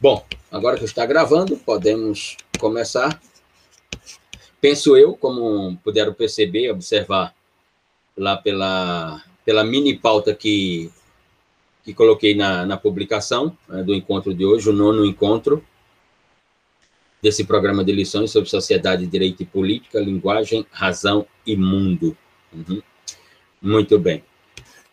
[0.00, 3.20] Bom, agora que está gravando, podemos começar.
[4.58, 7.34] Penso eu, como puderam perceber, observar
[8.16, 10.90] lá pela, pela mini pauta que,
[11.84, 15.62] que coloquei na, na publicação né, do encontro de hoje, o nono encontro
[17.20, 22.16] desse programa de lições sobre sociedade, direito e política, linguagem, razão e mundo.
[22.50, 22.80] Uhum.
[23.60, 24.24] Muito bem.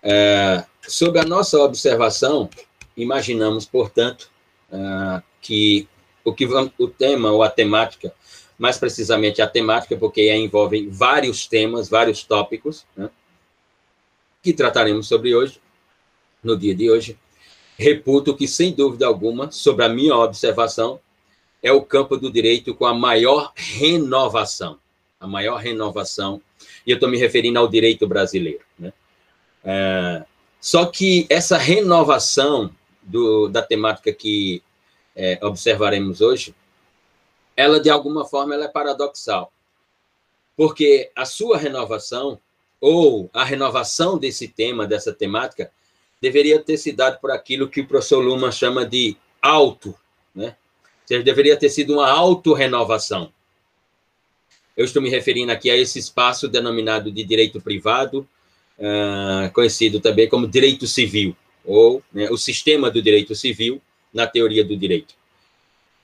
[0.03, 2.49] É, sob a nossa observação,
[2.97, 4.35] imaginamos, portanto,
[4.71, 5.87] uh, que
[6.23, 8.13] o que o tema ou a temática,
[8.57, 13.09] mais precisamente a temática, porque envolve vários temas, vários tópicos, né,
[14.43, 15.61] que trataremos sobre hoje,
[16.43, 17.17] no dia de hoje,
[17.77, 20.99] reputo que, sem dúvida alguma, sobre a minha observação,
[21.61, 24.77] é o campo do direito com a maior renovação,
[25.19, 26.41] a maior renovação,
[26.85, 28.61] e eu estou me referindo ao direito brasileiro.
[28.77, 28.93] Né?
[29.63, 30.25] É,
[30.59, 34.61] só que essa renovação do, da temática que
[35.17, 36.53] é, observaremos hoje,
[37.55, 39.51] ela de alguma forma ela é paradoxal,
[40.55, 42.39] porque a sua renovação
[42.79, 45.71] ou a renovação desse tema, dessa temática,
[46.21, 49.95] deveria ter se dado por aquilo que o professor Luma chama de auto,
[50.33, 50.55] né?
[50.83, 53.31] Ou seja, deveria ter sido uma autorrenovação.
[54.75, 58.27] Eu estou me referindo aqui a esse espaço denominado de direito privado,
[58.77, 63.81] uh, conhecido também como direito civil ou né, o sistema do direito civil
[64.13, 65.15] na teoria do direito.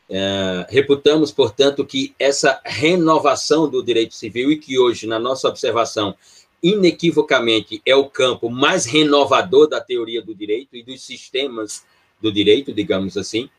[0.10, 6.16] É, reputamos, portanto, que essa renovação do direito civil, e que hoje, na nossa observação,
[6.62, 11.86] inequivocamente é o campo mais renovador da teoria do direito e dos sistemas
[12.22, 13.50] do direito, digamos assim,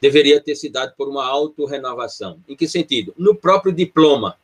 [0.00, 2.40] deveria ter se dado por uma autorrenovação.
[2.48, 3.14] Em que sentido?
[3.16, 4.36] No próprio diploma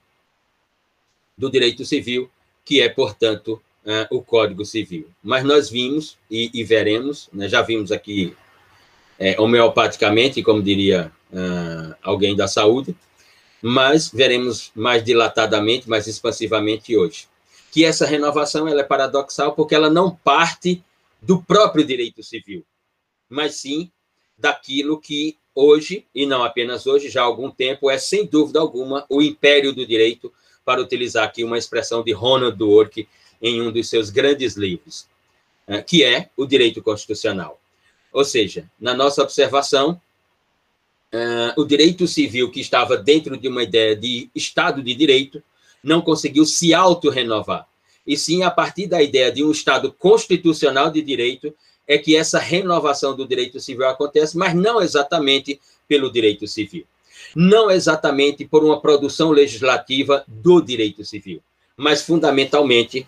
[1.36, 2.30] do direito civil,
[2.64, 5.08] que é, portanto, uh, o Código Civil.
[5.22, 8.36] Mas nós vimos e, e veremos, né, já vimos aqui
[9.18, 12.94] é, homeopaticamente, como diria uh, alguém da saúde,
[13.62, 17.26] mas veremos mais dilatadamente, mais expansivamente hoje.
[17.72, 20.82] Que essa renovação ela é paradoxal porque ela não parte
[21.20, 22.64] do próprio direito civil,
[23.28, 23.90] mas sim
[24.38, 29.06] daquilo que hoje, e não apenas hoje, já há algum tempo, é sem dúvida alguma
[29.08, 30.32] o império do direito,
[30.64, 33.06] para utilizar aqui uma expressão de Ronald Dworkin,
[33.40, 35.06] em um dos seus grandes livros,
[35.66, 37.60] é, que é o direito constitucional.
[38.16, 40.00] Ou seja, na nossa observação,
[41.12, 45.42] é, o direito civil que estava dentro de uma ideia de Estado de Direito
[45.84, 47.68] não conseguiu se auto-renovar.
[48.06, 51.54] E sim, a partir da ideia de um Estado constitucional de direito,
[51.86, 56.86] é que essa renovação do direito civil acontece, mas não exatamente pelo direito civil.
[57.34, 61.42] Não exatamente por uma produção legislativa do direito civil,
[61.76, 63.06] mas fundamentalmente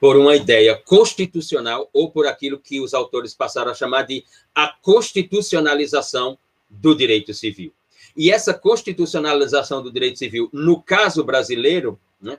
[0.00, 4.24] por uma ideia constitucional ou por aquilo que os autores passaram a chamar de
[4.54, 6.38] a constitucionalização
[6.68, 7.72] do direito civil.
[8.16, 12.38] E essa constitucionalização do direito civil, no caso brasileiro, né,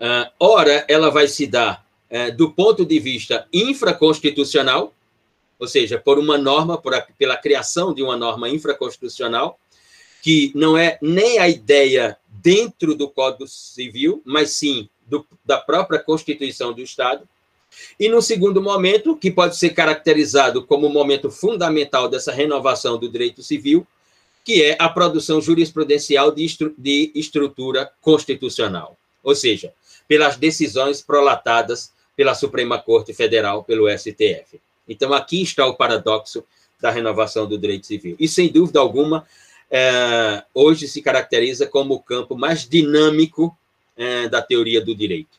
[0.00, 4.92] uh, ora, ela vai se dar uh, do ponto de vista infraconstitucional,
[5.58, 9.58] ou seja, por uma norma, por a, pela criação de uma norma infraconstitucional,
[10.22, 15.98] que não é nem a ideia dentro do Código Civil, mas sim do, da própria
[15.98, 17.26] Constituição do Estado.
[17.98, 23.08] E no segundo momento, que pode ser caracterizado como o momento fundamental dessa renovação do
[23.08, 23.86] direito civil,
[24.44, 29.72] que é a produção jurisprudencial de, estru de estrutura constitucional, ou seja,
[30.06, 34.60] pelas decisões prolatadas pela Suprema Corte Federal, pelo STF.
[34.88, 36.44] Então, aqui está o paradoxo
[36.80, 38.16] da renovação do direito civil.
[38.18, 39.26] E, sem dúvida alguma,
[39.70, 43.56] é, hoje se caracteriza como o campo mais dinâmico
[43.96, 45.38] é, da teoria do direito.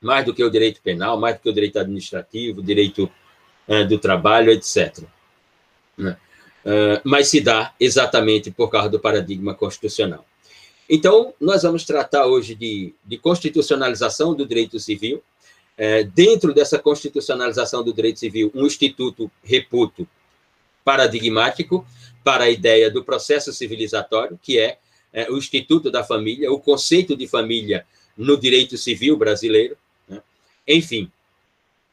[0.00, 3.10] Mais do que o direito penal, mais do que o direito administrativo, direito
[3.66, 5.04] é, do trabalho, etc.
[5.96, 6.16] Né?
[6.64, 10.24] É, mas se dá exatamente por causa do paradigma constitucional.
[10.88, 15.22] Então, nós vamos tratar hoje de, de constitucionalização do direito civil.
[15.76, 20.08] É, dentro dessa constitucionalização do direito civil, um instituto, reputo,
[20.84, 21.86] paradigmático
[22.24, 24.78] para a ideia do processo civilizatório, que é
[25.12, 29.76] é, o Instituto da Família, o conceito de família no direito civil brasileiro.
[30.08, 30.20] Né?
[30.66, 31.10] Enfim,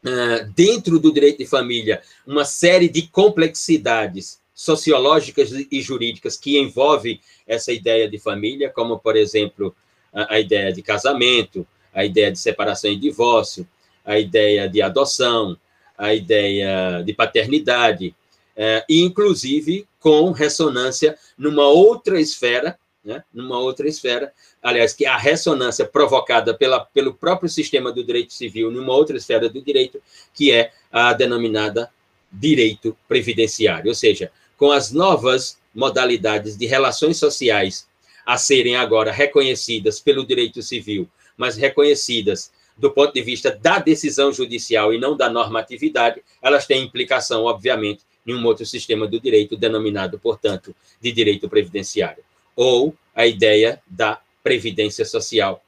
[0.04, 7.20] uh, dentro do direito de família, uma série de complexidades sociológicas e jurídicas que envolvem
[7.46, 9.76] essa ideia de família, como, por exemplo,
[10.14, 13.68] a, ideia de casamento, a ideia de separação e divórcio,
[14.04, 15.58] a ideia de adoção,
[15.98, 18.16] a ideia de paternidade,
[18.56, 25.16] é, e inclusive com ressonância numa outra esfera, né, numa outra esfera, aliás, que a
[25.16, 30.02] ressonância provocada pela, pelo próprio sistema do direito civil numa outra esfera do direito,
[30.34, 31.92] que é a denominada
[32.32, 37.88] direito previdenciário, ou seja, com as novas modalidades de relações sociais
[38.26, 44.34] a serem agora reconhecidas pelo direito civil, mas reconhecidas do ponto de vista da decisão
[44.34, 49.56] judicial e não da normatividade, elas têm implicação, obviamente, em um outro sistema do direito,
[49.56, 52.24] denominado, portanto, de direito previdenciário,
[52.56, 55.64] ou a ideia da previdência social,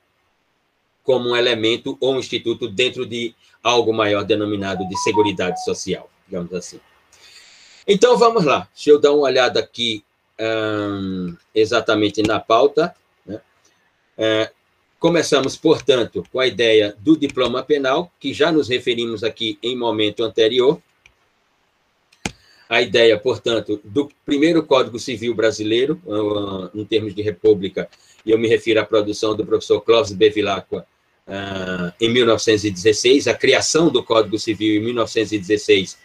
[1.03, 6.53] como um elemento ou um instituto dentro de algo maior denominado de seguridade social, digamos
[6.53, 6.79] assim.
[7.87, 8.67] Então, vamos lá.
[8.73, 10.03] Deixa eu dar uma olhada aqui
[10.39, 12.93] hum, exatamente na pauta.
[13.25, 13.41] Né?
[14.17, 14.51] É,
[14.99, 20.23] começamos, portanto, com a ideia do diploma penal, que já nos referimos aqui em momento
[20.23, 20.81] anterior,
[22.69, 27.89] a ideia, portanto, do primeiro Código Civil brasileiro, uh, em termos de república,
[28.25, 30.85] e eu me refiro à produção do professor Clóvis Bevilacqua,
[31.27, 35.97] uh, em 1916, a criação do Código Civil em 1916,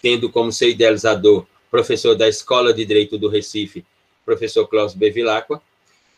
[0.00, 3.84] tendo como seu idealizador professor da Escola de Direito do Recife,
[4.24, 5.60] professor Clóvis Bevilacqua,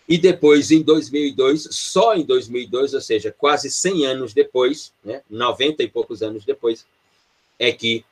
[0.09, 5.83] e depois, em 2002, só em 2002, ou seja, quase 100 anos depois, né, 90
[5.83, 6.87] e poucos anos depois,
[7.59, 8.05] é que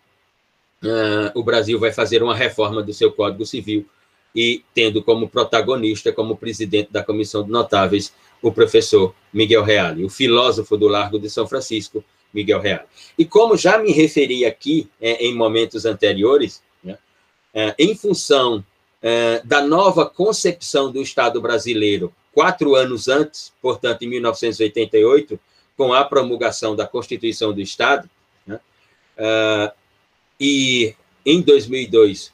[0.85, 3.87] uh, o Brasil vai fazer uma reforma do seu Código Civil
[4.35, 10.11] e tendo como protagonista, como presidente da Comissão de Notáveis, o professor Miguel Reale, o
[10.11, 12.85] filósofo do Largo de São Francisco, Miguel Reale.
[13.17, 16.99] E como já me referi aqui é, em momentos anteriores, né,
[17.55, 18.65] é, em função
[19.01, 25.39] é, da nova concepção do Estado brasileiro, quatro anos antes, portanto, em 1988,
[25.77, 28.11] com a promulgação da Constituição do Estado,
[28.45, 28.61] né,
[30.41, 30.95] e
[31.25, 32.33] em 2002,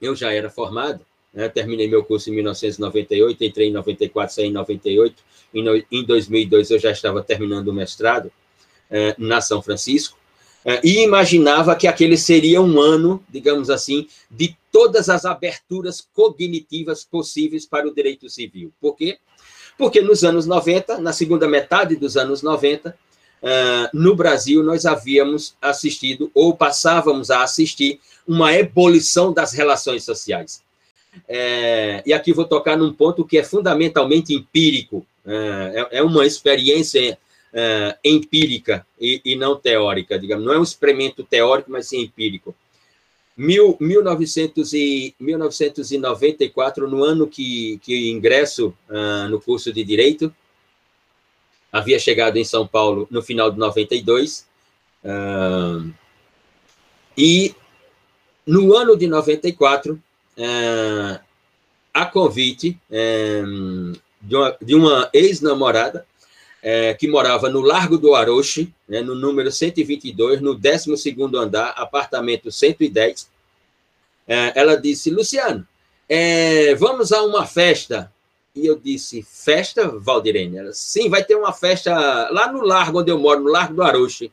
[0.00, 1.48] eu já era formado, né?
[1.48, 5.22] terminei meu curso em 1998, entrei em 94, saí em 98.
[5.54, 8.32] Em, em 2002 eu já estava terminando o mestrado
[8.90, 10.18] eh, na São Francisco.
[10.64, 17.04] Eh, e imaginava que aquele seria um ano, digamos assim, de todas as aberturas cognitivas
[17.04, 18.72] possíveis para o direito civil.
[18.80, 19.18] Por quê?
[19.76, 22.96] Porque nos anos 90, na segunda metade dos anos 90,
[23.42, 30.62] uh, no Brasil nós havíamos assistido, ou passávamos a assistir, uma ebulição das relações sociais.
[31.28, 37.18] É, e aqui vou tocar num ponto que é fundamentalmente empírico, é, é uma experiência
[37.52, 42.54] é, empírica e, e, não teórica, digamos, não é um experimento teórico, mas sim empírico.
[43.36, 50.34] Mil, 1900 e, 1994, no ano que, que ingresso uh, no curso de Direito,
[51.72, 54.46] havia chegado em São Paulo no final de 92.
[55.02, 55.90] Uh,
[57.16, 57.54] e
[58.46, 61.20] no ano de 94, uh,
[61.94, 66.06] a convite uh, de uma, uma ex-namorada
[66.62, 72.50] uh, que morava no Largo do Aroche, né, no número 122, no 12 andar, apartamento
[72.50, 73.28] 110, uh,
[74.54, 75.66] ela disse, Luciano,
[76.08, 78.12] é, vamos a uma festa
[78.54, 80.58] e eu disse, festa, Valdirene?
[80.58, 81.94] Ela, sim, vai ter uma festa
[82.30, 84.30] lá no largo onde eu moro, no Largo do Aroche.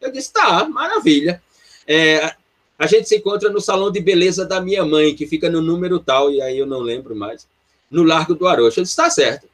[0.00, 1.42] Eu disse, tá, maravilha.
[1.86, 2.34] É,
[2.78, 5.98] a gente se encontra no salão de beleza da minha mãe, que fica no número
[5.98, 7.48] tal, e aí eu não lembro mais,
[7.90, 8.78] no Largo do Aroche.
[8.78, 9.48] Eu disse, tá certo.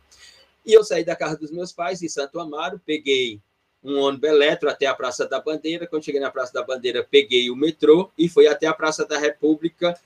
[0.65, 3.41] E eu saí da casa dos meus pais, em Santo Amaro, peguei
[3.83, 5.87] um ônibus eletro até a Praça da Bandeira.
[5.87, 9.19] Quando cheguei na Praça da Bandeira, peguei o metrô e fui até a Praça da
[9.19, 9.99] República,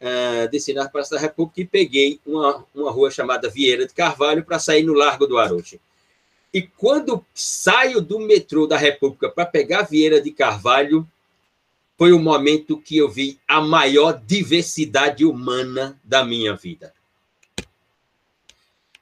[0.00, 4.44] uh, desci na Praça da República e peguei uma, uma rua chamada Vieira de Carvalho
[4.44, 5.80] para sair no Largo do Aroche.
[6.52, 11.06] E quando saio do metrô da República para pegar Vieira de Carvalho,
[11.96, 16.94] foi o momento que eu vi a maior diversidade humana da minha vida.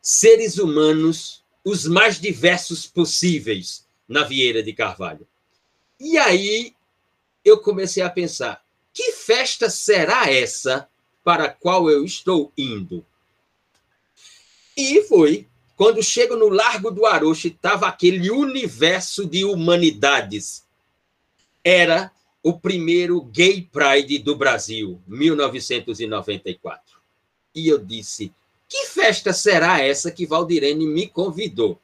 [0.00, 5.26] Seres humanos, os mais diversos possíveis, na Vieira de Carvalho.
[5.98, 6.74] E aí
[7.44, 10.88] eu comecei a pensar: que festa será essa
[11.26, 13.04] para qual eu estou indo?
[14.76, 15.48] E foi.
[15.74, 20.64] Quando chego no Largo do Aroche, estava aquele universo de humanidades.
[21.64, 22.12] Era
[22.44, 26.96] o primeiro Gay Pride do Brasil, 1994.
[27.52, 28.32] E eu disse:
[28.68, 31.76] que festa será essa que Valdirene me convidou?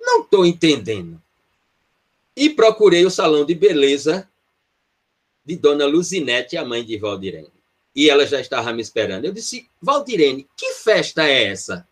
[0.00, 1.20] Não estou entendendo.
[2.36, 4.30] E procurei o salão de beleza
[5.44, 7.55] de Dona Luzinete, a mãe de Valdirene.
[7.96, 9.24] E ela já estava me esperando.
[9.24, 11.88] Eu disse, Valdirene, que festa é essa?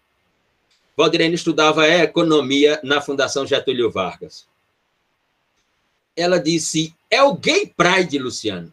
[0.95, 4.47] Valdirene estudava economia na Fundação Getúlio Vargas.
[6.15, 8.73] Ela disse, é o Gay Pride, Luciano.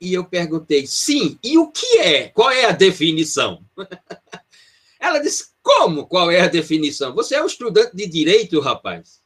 [0.00, 2.28] E eu perguntei, sim, e o que é?
[2.28, 3.62] Qual é a definição?
[4.98, 6.06] Ela disse, como?
[6.06, 7.14] Qual é a definição?
[7.14, 9.20] Você é um estudante de direito, rapaz?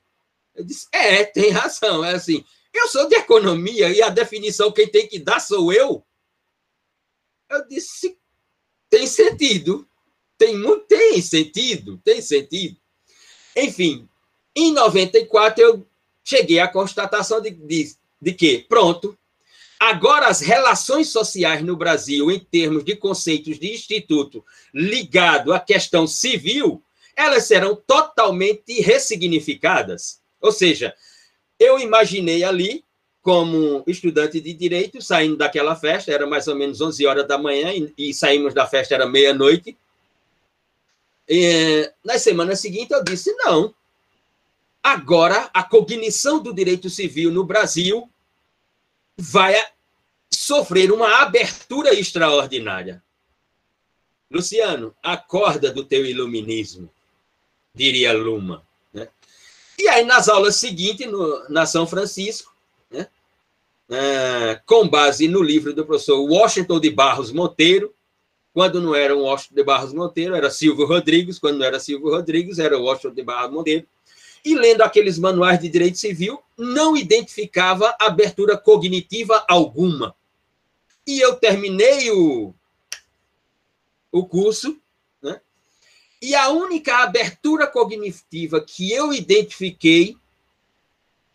[0.55, 2.05] Eu disse, é, tem razão.
[2.05, 6.05] É assim, eu sou de economia e a definição quem tem que dar sou eu.
[7.55, 8.17] Eu disse:
[8.91, 9.87] tem sentido.
[10.37, 12.77] Tem, tem sentido, tem sentido.
[13.57, 14.09] Enfim,
[14.55, 15.87] em 94 eu
[16.25, 19.17] cheguei à constatação de, de, de que, pronto,
[19.79, 26.07] agora as relações sociais no Brasil, em termos de conceitos de instituto ligado à questão
[26.07, 26.83] civil,
[27.17, 30.21] elas serão totalmente ressignificadas.
[30.41, 30.95] Ou seja,
[31.59, 32.85] eu imaginei ali,
[33.25, 37.73] como estudante de direito, saindo daquela festa, era mais ou menos 11 horas da manhã,
[37.97, 39.75] e, saímos da festa, era meia-noite.
[42.05, 43.75] Na semana seguinte, eu disse: não,
[44.83, 48.07] agora a cognição do direito civil no Brasil
[49.17, 49.55] vai
[50.31, 53.03] sofrer uma abertura extraordinária.
[54.31, 56.91] Luciano, acorda do teu iluminismo,
[57.75, 58.67] diria Luma.
[58.93, 59.09] Né?
[59.79, 62.54] E aí, nas aulas seguintes, no, na São Francisco?
[63.89, 67.95] É, com base no livro do professor Washington de Barros Monteiro,
[68.53, 72.59] quando não era Washington de Barros Monteiro, era Silvio Rodrigues, quando não era Silvio Rodrigues,
[72.59, 73.87] era Washington de Barros Monteiro,
[74.45, 80.15] e lendo aqueles manuais de direito civil, não identificava abertura cognitiva alguma.
[81.07, 82.55] E eu terminei o,
[84.13, 84.79] o curso,
[85.23, 85.41] né?
[86.21, 90.17] e a única abertura cognitiva que eu identifiquei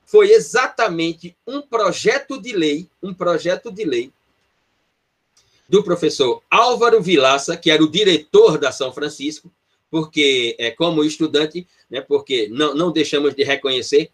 [0.09, 4.11] foi exatamente um projeto de lei, um projeto de lei
[5.69, 9.51] do professor Álvaro Vilaça, que era o diretor da São Francisco,
[9.91, 14.09] porque é como estudante, né, porque não, não deixamos de reconhecer,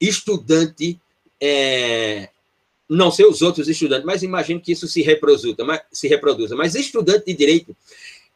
[0.00, 0.98] estudante,
[1.38, 2.30] é,
[2.88, 6.74] não sei os outros estudantes, mas imagino que isso se reproduza, mas, se reproduza, mas
[6.74, 7.76] estudante de direito,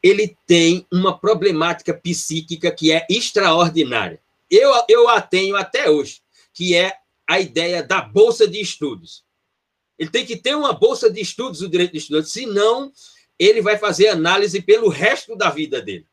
[0.03, 4.21] ele tem uma problemática psíquica que é extraordinária.
[4.51, 6.21] Eu, eu a tenho até hoje,
[6.61, 6.95] que é
[7.27, 9.25] a ideia da bolsa de estudos.
[9.99, 12.93] Ele tem que ter uma bolsa de estudos, o direito de estudante, senão
[13.39, 16.07] ele vai fazer análise pelo resto da vida dele.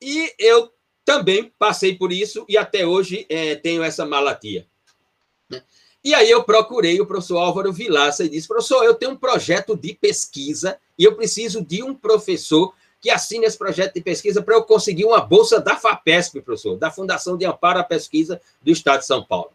[0.00, 0.72] E eu
[1.04, 4.68] também passei por isso e até hoje é, tenho essa malatia.
[6.04, 9.76] E aí eu procurei o professor Álvaro Vilaça e disse, professor, eu tenho um projeto
[9.76, 14.54] de pesquisa e eu preciso de um professor que assine esse projeto de pesquisa para
[14.54, 19.00] eu conseguir uma bolsa da FAPESP, professor, da Fundação de Amparo à Pesquisa do Estado
[19.00, 19.52] de São Paulo.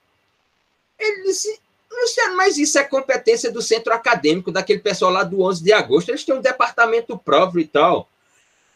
[0.98, 1.60] Ele disse,
[1.92, 6.10] Luciano, mas isso é competência do centro acadêmico, daquele pessoal lá do 11 de agosto,
[6.10, 8.08] eles têm um departamento próprio e tal.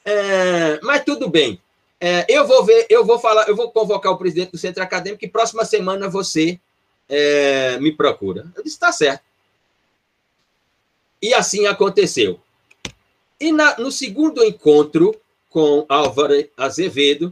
[0.04, 1.60] É, mas tudo bem.
[2.00, 5.24] É, eu vou ver, eu vou falar, eu vou convocar o presidente do centro acadêmico
[5.24, 6.60] e próxima semana você
[7.08, 8.46] é, me procura.
[8.56, 9.24] Eu disse, está certo.
[11.22, 12.40] E assim aconteceu.
[13.46, 15.16] E na, no segundo encontro
[15.50, 17.32] com Álvaro Azevedo,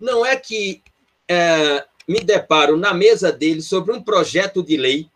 [0.00, 0.80] não é que
[1.28, 5.06] é, me deparo na mesa dele sobre um projeto de lei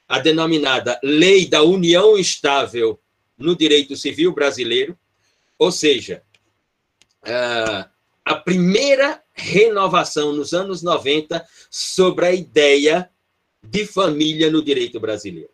[0.08, 2.98] a denominada Lei da União Estável
[3.36, 4.98] no Direito Civil Brasileiro,
[5.58, 6.22] ou seja,
[7.22, 13.10] a primeira renovação nos anos 90 sobre a ideia
[13.62, 15.50] de família no direito brasileiro.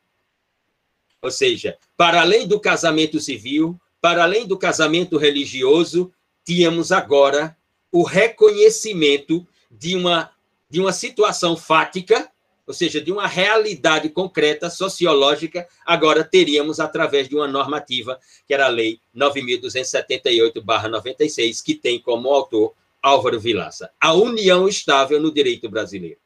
[1.22, 6.12] Ou seja, para além do casamento civil, para além do casamento religioso,
[6.44, 7.56] tínhamos agora
[7.90, 10.30] o reconhecimento de uma,
[10.68, 12.30] de uma situação fática,
[12.66, 18.66] ou seja, de uma realidade concreta, sociológica, agora teríamos através de uma normativa, que era
[18.66, 23.90] a Lei 9.278-96, que tem como autor Álvaro Vilaça.
[24.00, 26.18] A união estável no direito brasileiro.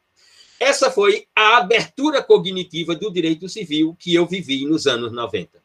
[0.59, 5.61] Essa foi a abertura cognitiva do direito civil que eu vivi nos anos 90.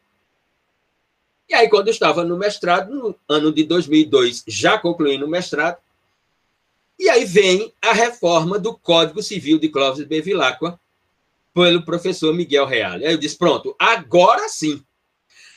[1.48, 5.78] E aí, quando eu estava no mestrado, no ano de 2002, já concluindo o mestrado,
[6.98, 10.78] e aí vem a reforma do Código Civil de Clóvis Bevilacqua,
[11.54, 12.94] pelo professor Miguel Real.
[12.94, 14.84] Aí eu disse, pronto, agora sim.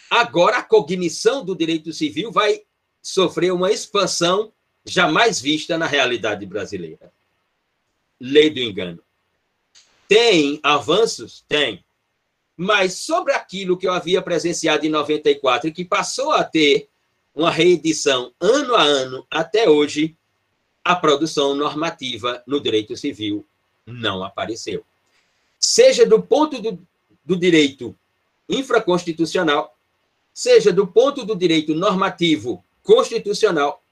[0.09, 2.61] Agora a cognição do direito civil vai
[3.01, 4.51] sofrer uma expansão
[4.85, 7.11] jamais vista na realidade brasileira.
[8.19, 9.01] Lei do engano.
[10.07, 11.45] Tem avanços?
[11.47, 11.83] Tem
[12.61, 16.89] mas sobre aquilo que eu havia presenciado em 94 e que passou a ter
[17.33, 20.17] uma reedição ano a ano até hoje,
[20.83, 23.45] a produção normativa no direito civil
[23.85, 24.83] não apareceu.
[25.59, 26.79] Seja do ponto do,
[27.23, 27.95] do direito
[28.47, 29.75] infraconstitucional,
[30.33, 33.83] seja do ponto do direito normativo constitucional,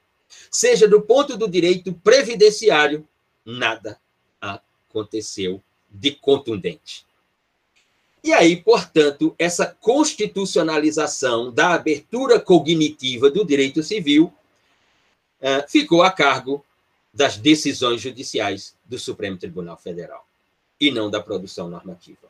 [0.50, 3.06] seja do ponto do direito previdenciário,
[3.44, 3.98] nada
[4.40, 7.06] aconteceu de contundente.
[8.22, 14.32] E aí, portanto, essa constitucionalização da abertura cognitiva do direito civil
[15.40, 16.64] uh, ficou a cargo
[17.12, 20.26] das decisões judiciais do Supremo Tribunal Federal
[20.80, 22.28] e não da produção normativa.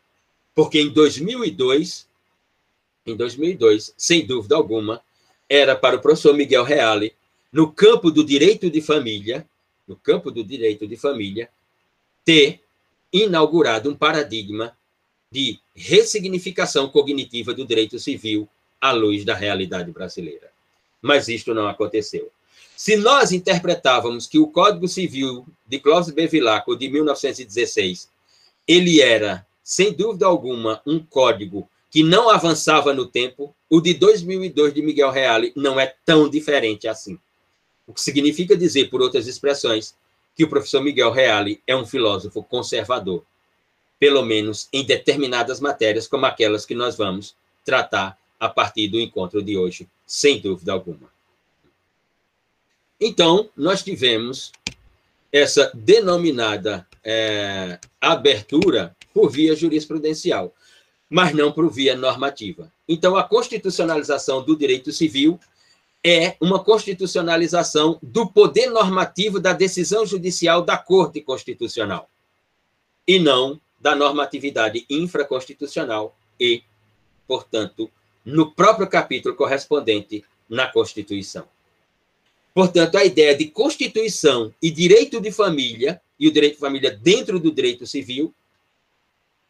[0.54, 2.08] Porque em 2002,
[3.06, 5.02] em 2002, sem dúvida alguma,
[5.48, 7.14] era para o professor Miguel Reale,
[7.52, 9.46] no campo do direito de família,
[9.86, 11.48] no campo do direito de família,
[12.24, 12.60] ter
[13.12, 14.76] inaugurado um paradigma
[15.30, 18.48] de ressignificação cognitiva do direito civil
[18.80, 20.50] à luz da realidade brasileira.
[21.00, 22.30] Mas isto não aconteceu.
[22.78, 28.08] Se nós interpretávamos que o Código Civil de Clóvis Bevilacqua, de 1916,
[28.68, 34.72] ele era, sem dúvida alguma, um código que não avançava no tempo, o de 2002
[34.72, 37.18] de Miguel Reale não é tão diferente assim.
[37.84, 39.96] O que significa dizer, por outras expressões,
[40.36, 43.24] que o professor Miguel Reale é um filósofo conservador,
[43.98, 49.42] pelo menos em determinadas matérias, como aquelas que nós vamos tratar a partir do encontro
[49.42, 51.17] de hoje, sem dúvida alguma.
[53.00, 54.52] Então, nós tivemos
[55.32, 60.54] essa denominada é, abertura por via jurisprudencial,
[61.08, 62.72] mas não por via normativa.
[62.88, 65.38] Então, a constitucionalização do direito civil
[66.04, 72.08] é uma constitucionalização do poder normativo da decisão judicial da Corte Constitucional,
[73.06, 76.62] e não da normatividade infraconstitucional e,
[77.26, 77.90] portanto,
[78.24, 81.46] no próprio capítulo correspondente na Constituição.
[82.58, 87.38] Portanto, a ideia de constituição e direito de família, e o direito de família dentro
[87.38, 88.34] do direito civil,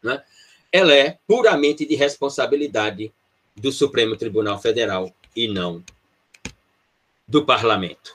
[0.02, 0.22] né,
[0.70, 3.10] ela é puramente de responsabilidade
[3.56, 5.82] do Supremo Tribunal Federal e não
[7.26, 8.14] do parlamento.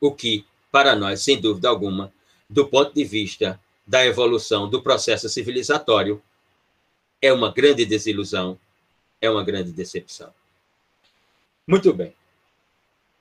[0.00, 2.10] O que, para nós, sem dúvida alguma,
[2.48, 6.22] do ponto de vista da evolução do processo civilizatório,
[7.20, 8.58] é uma grande desilusão,
[9.20, 10.32] é uma grande decepção.
[11.66, 12.14] Muito bem.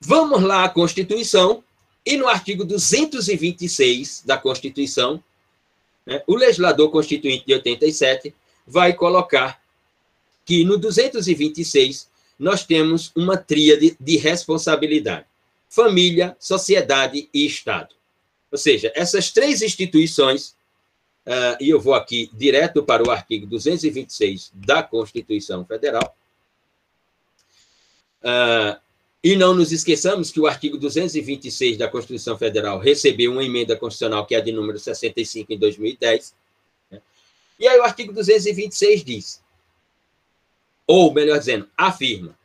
[0.02, 1.64] Vamos lá à Constituição,
[2.06, 5.22] e no artigo 226 da Constituição,
[6.06, 8.34] né, o legislador constituinte de 87
[8.66, 9.62] vai colocar
[10.46, 12.10] que no 226
[12.40, 15.26] nós temos uma tríade de responsabilidade:
[15.70, 17.94] família, sociedade e Estado.
[18.52, 20.56] Ou seja, essas três instituições,
[21.28, 26.18] uh, e eu vou aqui direto para o artigo 226 da Constituição Federal,
[28.24, 28.80] uh,
[29.24, 34.26] e não nos esqueçamos que o artigo 226 da Constituição Federal recebeu uma emenda constitucional
[34.26, 36.34] que é de número 65 em 2010.
[36.90, 37.02] Né?
[37.60, 39.44] E aí o artigo 226 diz,
[40.88, 42.38] ou melhor dizendo, afirma,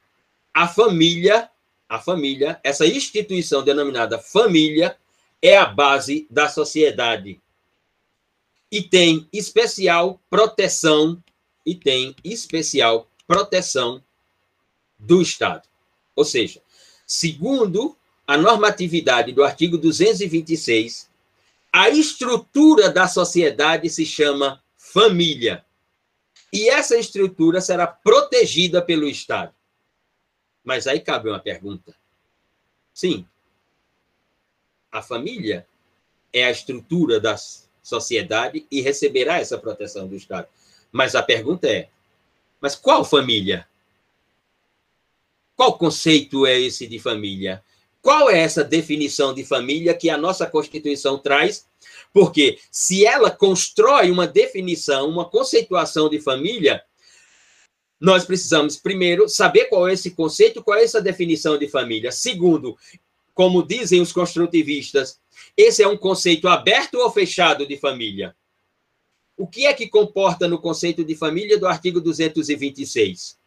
[0.53, 1.49] a família,
[1.89, 4.97] a família, essa instituição denominada família,
[5.41, 7.41] é a base da sociedade
[8.71, 11.23] e tem especial proteção
[11.65, 14.03] e tem especial proteção
[14.99, 15.69] do Estado.
[16.17, 16.64] Ou seja,
[17.07, 21.11] segundo a normatividade do artigo 226,
[21.73, 25.65] a estrutura da sociedade se chama família.
[26.53, 29.53] E essa estrutura será protegida pelo Estado.
[30.63, 31.95] Mas aí cabe uma pergunta.
[32.93, 33.27] Sim,
[34.91, 35.67] a família
[36.33, 37.37] é a estrutura da
[37.83, 40.47] sociedade e receberá essa proteção do Estado.
[40.93, 41.89] Mas a pergunta é:
[42.61, 43.69] mas qual família?
[45.57, 47.63] Qual conceito é esse de família?
[48.03, 51.67] Qual é essa definição de família que a nossa Constituição traz?
[52.13, 56.83] Porque se ela constrói uma definição, uma conceituação de família,
[58.01, 62.13] nós precisamos, primeiro, saber qual é esse conceito, qual é essa definição de família.
[62.13, 62.77] Segundo,
[63.33, 65.19] como dizem os construtivistas,
[65.57, 68.37] esse é um conceito aberto ou fechado de família?
[69.37, 73.39] O que é que comporta no conceito de família do artigo 226?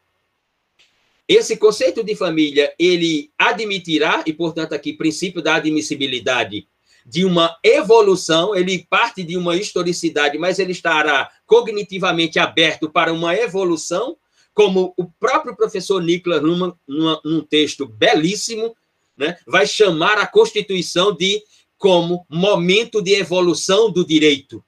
[1.28, 6.68] Esse conceito de família, ele admitirá, e portanto aqui princípio da admissibilidade,
[7.06, 13.36] de uma evolução, ele parte de uma historicidade, mas ele estará cognitivamente aberto para uma
[13.36, 14.18] evolução,
[14.54, 18.76] como o próprio professor Nicolas Luhmann, num texto belíssimo,
[19.16, 21.42] né, vai chamar a Constituição de
[21.78, 24.63] como momento de evolução do direito.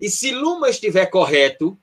[0.00, 1.78] E se Luma estiver correto,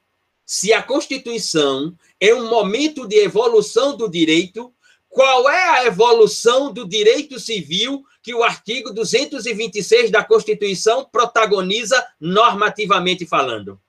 [0.46, 4.74] se a Constituição é um momento de evolução do direito,
[5.10, 13.26] qual é a evolução do direito civil que o artigo 226 da Constituição protagoniza normativamente
[13.26, 13.80] falando?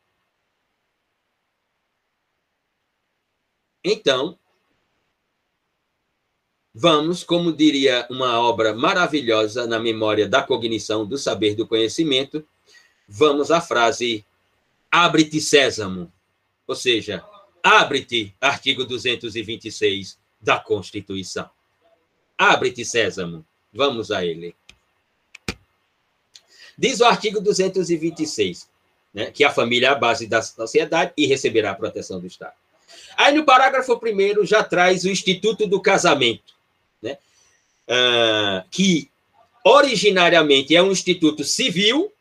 [3.83, 4.38] Então,
[6.73, 12.47] vamos, como diria uma obra maravilhosa na memória da cognição, do saber, do conhecimento,
[13.09, 14.25] vamos à frase:
[14.90, 16.12] abre-te, sésamo
[16.66, 17.24] Ou seja,
[17.62, 21.48] abre-te, artigo 226 da Constituição.
[22.37, 23.44] Abre-te, Sésamo.
[23.72, 24.55] Vamos a ele.
[26.77, 28.68] Diz o artigo 226,
[29.12, 32.55] né, que a família é a base da sociedade e receberá a proteção do Estado.
[33.16, 36.55] Aí no parágrafo primeiro já traz o Instituto do Casamento,
[37.00, 37.16] né,
[37.88, 39.09] uh, que
[39.64, 42.12] originariamente é um instituto civil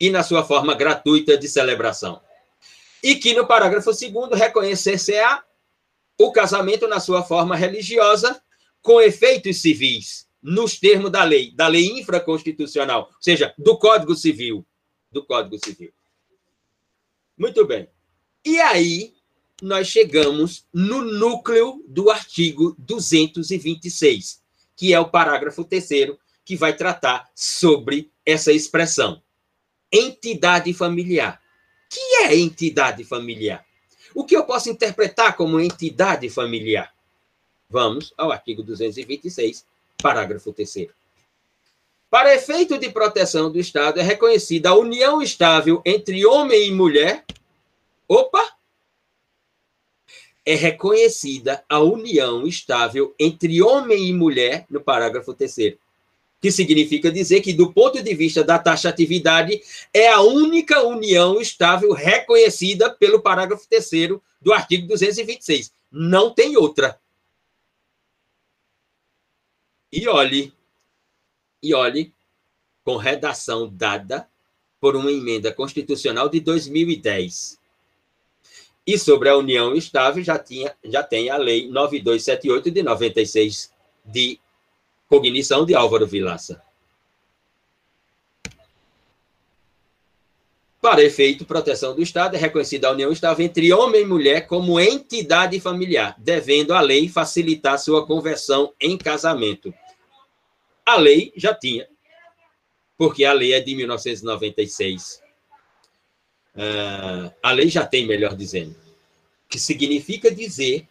[0.00, 2.20] e na sua forma gratuita de celebração.
[3.02, 5.44] E que no parágrafo segundo reconhecer-se-á
[6.18, 8.40] o casamento na sua forma religiosa
[8.82, 14.66] com efeitos civis, nos termos da lei, da lei infraconstitucional, ou seja, do Código Civil,
[15.10, 15.92] do Código Civil.
[17.36, 17.88] Muito bem.
[18.44, 19.14] E aí
[19.62, 24.42] nós chegamos no núcleo do artigo 226,
[24.76, 29.22] que é o parágrafo terceiro, que vai tratar sobre essa expressão.
[29.92, 31.40] Entidade familiar.
[31.88, 33.64] Que é entidade familiar?
[34.14, 36.92] O que eu posso interpretar como entidade familiar?
[37.70, 39.64] Vamos ao artigo 226,
[40.02, 40.88] parágrafo 3.
[42.10, 47.24] Para efeito de proteção do Estado, é reconhecida a união estável entre homem e mulher.
[48.08, 48.56] Opa!
[50.44, 55.76] É reconhecida a união estável entre homem e mulher, no parágrafo 3
[56.40, 59.60] que significa dizer que, do ponto de vista da taxatividade,
[59.92, 65.72] é a única união estável reconhecida pelo parágrafo 3 do artigo 226.
[65.90, 67.00] Não tem outra.
[69.90, 70.52] E olhe,
[71.62, 72.12] e olhe,
[72.84, 74.28] com redação dada
[74.80, 77.58] por uma emenda constitucional de 2010.
[78.86, 83.72] E sobre a união estável já, tinha, já tem a lei 9278 de 96
[84.04, 84.40] de
[85.08, 86.62] cognição de Álvaro Vilaça.
[90.80, 94.78] Para efeito, proteção do Estado é reconhecida a união estável entre homem e mulher como
[94.78, 99.74] entidade familiar, devendo a lei facilitar sua conversão em casamento.
[100.86, 101.88] A lei já tinha,
[102.96, 105.20] porque a lei é de 1996.
[106.54, 108.74] Uh, ah, a lei já tem, melhor dizendo,
[109.48, 110.86] que significa dizer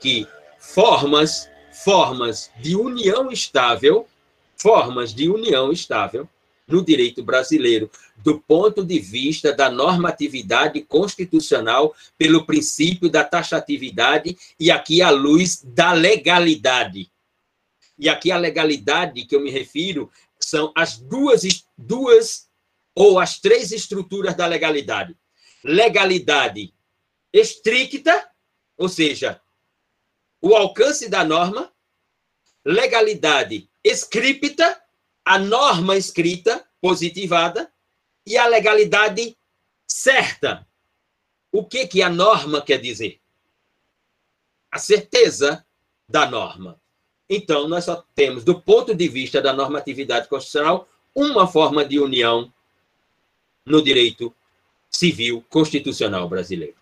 [0.00, 0.26] que
[0.58, 1.50] formas,
[1.84, 4.06] formas de união estável,
[4.56, 6.28] formas de união estável
[6.66, 14.70] no direito brasileiro, do ponto de vista da normatividade constitucional, pelo princípio da taxatividade e
[14.70, 17.10] aqui à luz da legalidade.
[17.98, 21.42] E aqui a legalidade que eu me refiro são as duas,
[21.76, 22.48] duas
[22.94, 25.16] ou as três estruturas da legalidade.
[25.64, 26.72] Legalidade
[27.32, 28.28] estricta,
[28.76, 29.40] ou seja,
[30.40, 31.71] o alcance da norma,
[32.64, 34.80] legalidade escripta,
[35.24, 37.72] a norma escrita, positivada,
[38.26, 39.36] e a legalidade
[39.86, 40.66] certa.
[41.50, 43.20] O que, que a norma quer dizer?
[44.70, 45.64] A certeza
[46.08, 46.80] da norma.
[47.28, 52.52] Então, nós só temos, do ponto de vista da normatividade constitucional, uma forma de união
[53.64, 54.34] no direito
[54.90, 56.76] civil constitucional brasileiro,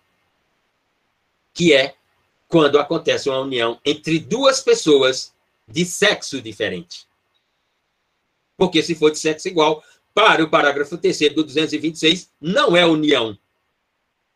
[1.54, 1.94] que é
[2.48, 5.32] quando acontece uma união entre duas pessoas
[5.70, 7.06] de sexo diferente.
[8.56, 13.38] Porque se for de sexo igual, para o parágrafo 3 do 226, não é união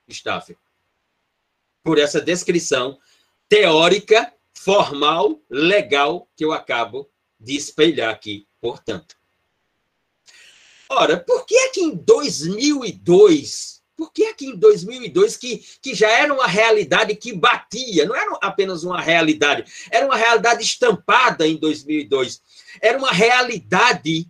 [0.08, 0.56] estável.
[1.82, 2.98] Por essa descrição
[3.48, 9.16] teórica formal, legal, que eu acabo de espelhar aqui, portanto.
[10.88, 16.10] Ora, por que é que em 2002, por que que em 2002, que, que já
[16.10, 21.56] era uma realidade que batia, não era apenas uma realidade, era uma realidade estampada em
[21.56, 22.42] 2002,
[22.80, 24.28] era uma realidade,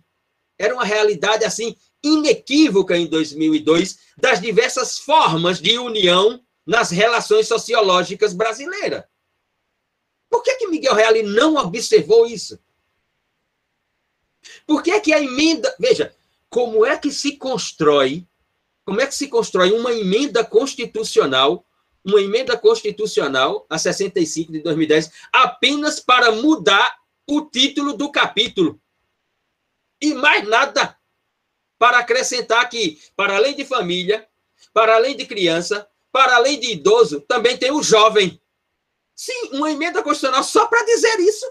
[0.57, 8.33] era uma realidade assim, inequívoca em 2002, das diversas formas de união nas relações sociológicas
[8.33, 9.03] brasileiras.
[10.29, 12.59] Por que, que Miguel Reale não observou isso?
[14.65, 15.73] Por que, que a emenda.
[15.79, 16.15] Veja,
[16.49, 18.27] como é que se constrói,
[18.85, 21.65] como é que se constrói uma emenda constitucional,
[22.03, 26.95] uma emenda constitucional, a 65 de 2010, apenas para mudar
[27.27, 28.79] o título do capítulo.
[29.99, 30.97] E mais nada
[31.79, 34.29] para acrescentar que, para além de família,
[34.71, 38.39] para além de criança, para além de idoso, também tem o jovem.
[39.15, 41.45] Sim, uma emenda constitucional só para dizer isso.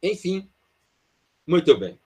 [0.00, 0.48] Enfim,
[1.46, 2.03] muito bem.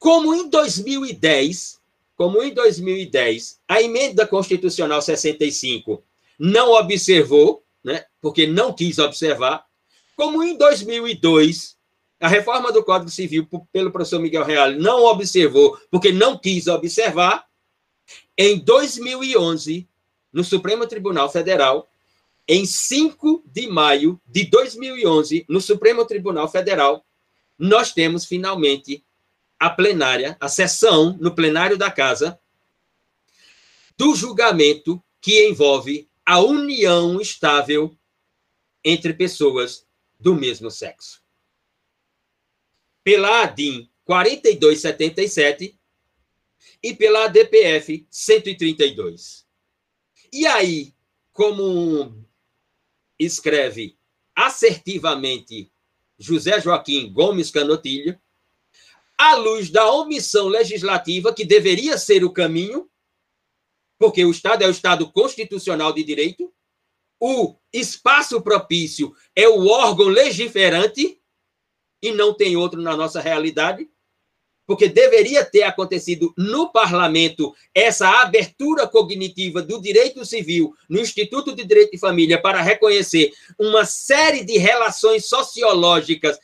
[0.00, 1.78] Como em 2010,
[2.16, 6.02] como em 2010, a emenda constitucional 65
[6.38, 9.66] não observou, né, porque não quis observar,
[10.16, 11.76] como em 2002,
[12.18, 17.44] a reforma do Código Civil pelo professor Miguel Real não observou, porque não quis observar.
[18.38, 19.86] Em 2011,
[20.32, 21.86] no Supremo Tribunal Federal,
[22.48, 27.04] em 5 de maio de 2011, no Supremo Tribunal Federal,
[27.58, 29.04] nós temos finalmente
[29.60, 32.40] a plenária, a sessão no plenário da casa
[33.96, 37.94] do julgamento que envolve a união estável
[38.82, 39.86] entre pessoas
[40.18, 41.20] do mesmo sexo
[43.02, 45.78] pela ADIM 4277
[46.82, 49.46] e pela ADPF 132.
[50.32, 50.94] E aí,
[51.32, 52.24] como
[53.18, 53.98] escreve
[54.34, 55.70] assertivamente
[56.18, 58.18] José Joaquim Gomes Canotilho,
[59.20, 62.88] à luz da omissão legislativa que deveria ser o caminho,
[63.98, 66.50] porque o Estado é o Estado constitucional de direito,
[67.20, 71.20] o espaço propício é o órgão legiferante,
[72.02, 73.86] e não tem outro na nossa realidade,
[74.66, 81.64] porque deveria ter acontecido no parlamento essa abertura cognitiva do direito civil no Instituto de
[81.64, 86.38] Direito de Família para reconhecer uma série de relações sociológicas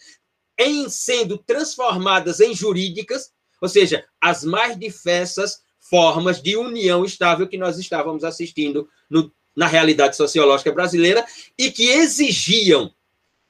[0.59, 7.57] em sendo transformadas em jurídicas, ou seja, as mais diversas formas de união estável que
[7.57, 11.25] nós estávamos assistindo no, na realidade sociológica brasileira
[11.57, 12.93] e que exigiam.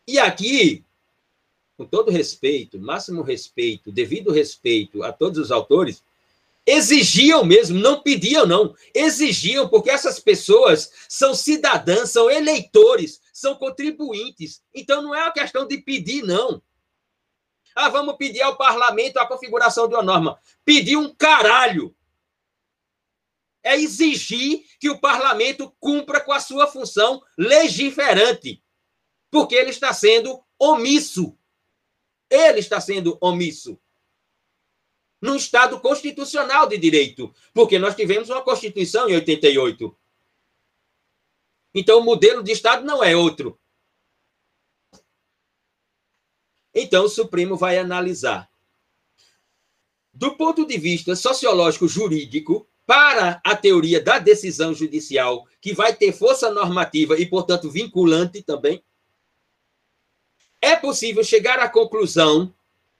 [0.06, 0.84] E aqui
[1.76, 6.02] com todo respeito, máximo respeito, devido respeito a todos os autores,
[6.64, 14.62] exigiam mesmo, não pediam, não, exigiam, porque essas pessoas são cidadãs, são eleitores, são contribuintes.
[14.74, 16.62] Então não é uma questão de pedir, não.
[17.76, 20.40] Ah, vamos pedir ao parlamento a configuração de uma norma.
[20.64, 21.94] Pedir um caralho.
[23.62, 28.60] É exigir que o parlamento cumpra com a sua função legiferante,
[29.30, 31.36] porque ele está sendo omisso
[32.30, 33.78] ele está sendo omisso.
[35.20, 39.96] Num Estado constitucional de direito, porque nós tivemos uma Constituição em 88.
[41.74, 43.58] Então, o modelo de Estado não é outro.
[46.78, 48.50] Então, o Supremo vai analisar.
[50.12, 56.12] Do ponto de vista sociológico jurídico, para a teoria da decisão judicial, que vai ter
[56.12, 58.82] força normativa e, portanto, vinculante também,
[60.60, 62.52] é possível chegar à conclusão,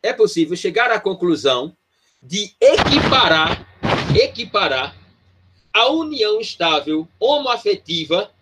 [0.02, 1.76] é possível chegar à conclusão
[2.22, 3.68] de equiparar,
[4.18, 4.96] equiparar
[5.72, 8.32] a união estável homoafetiva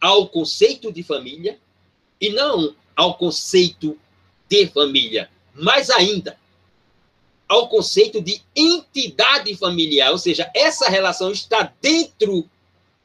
[0.00, 1.58] ao conceito de família
[2.20, 3.98] e não ao conceito
[4.48, 6.38] de família, mais ainda
[7.48, 12.48] ao conceito de entidade familiar, ou seja, essa relação está dentro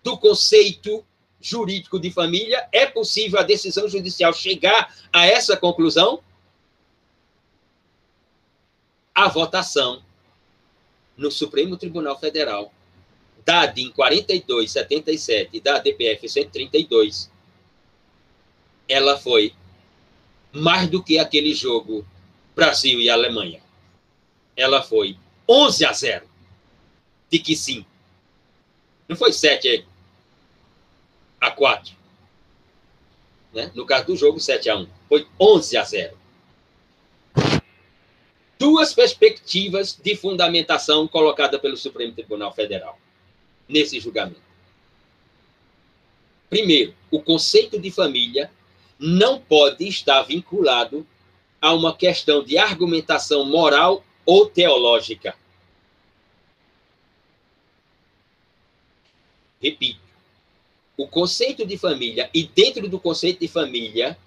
[0.02, 1.04] do conceito
[1.42, 6.22] jurídico de família, é possível a decisão judicial chegar a essa conclusão?
[9.14, 10.02] A votação
[11.18, 12.72] no Supremo Tribunal Federal
[13.44, 17.30] da ADIM 4277 e da DPF 132,
[18.88, 19.54] ela foi
[20.58, 22.06] mais do que aquele jogo
[22.56, 23.62] Brasil e Alemanha.
[24.56, 25.18] Ela foi
[25.48, 26.28] 11 a 0
[27.30, 27.86] de que sim.
[29.08, 29.86] Não foi 7
[31.40, 31.94] a 4.
[33.54, 33.72] Né?
[33.74, 34.88] No caso do jogo, 7 a 1.
[35.08, 36.18] Foi 11 a 0.
[38.60, 43.00] Duas perspectivas de fundamentação colocada pelo Supremo Tribunal Federal
[43.70, 44.42] nesse julgamento.
[46.50, 48.50] Primeiro, o conceito de família
[49.00, 51.06] não pode estar vinculado
[51.62, 55.36] a uma questão de argumentação moral ou teológica.
[59.62, 60.00] Repito,
[60.96, 64.18] o conceito de família e dentro do conceito de família,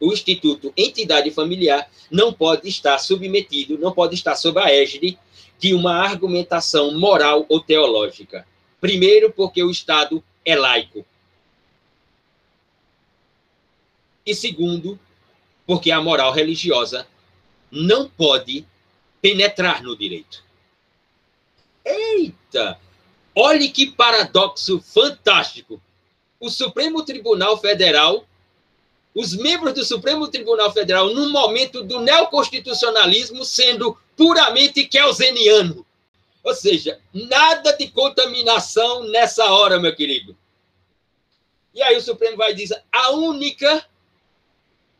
[0.00, 5.18] o instituto entidade familiar não pode estar submetido, não pode estar sob a égide
[5.58, 8.46] de uma argumentação moral ou teológica.
[8.80, 11.06] Primeiro, porque o Estado é laico.
[14.26, 14.98] E segundo,
[15.66, 17.06] porque a moral religiosa
[17.70, 18.66] não pode
[19.20, 20.42] penetrar no direito.
[21.84, 22.78] Eita!
[23.34, 25.80] Olhe que paradoxo fantástico
[26.38, 28.26] o Supremo Tribunal Federal,
[29.14, 35.86] os membros do Supremo Tribunal Federal, no momento do neoconstitucionalismo, sendo puramente kelseniano.
[36.42, 40.36] Ou seja, nada de contaminação nessa hora, meu querido.
[41.74, 43.84] E aí o Supremo vai dizer: a única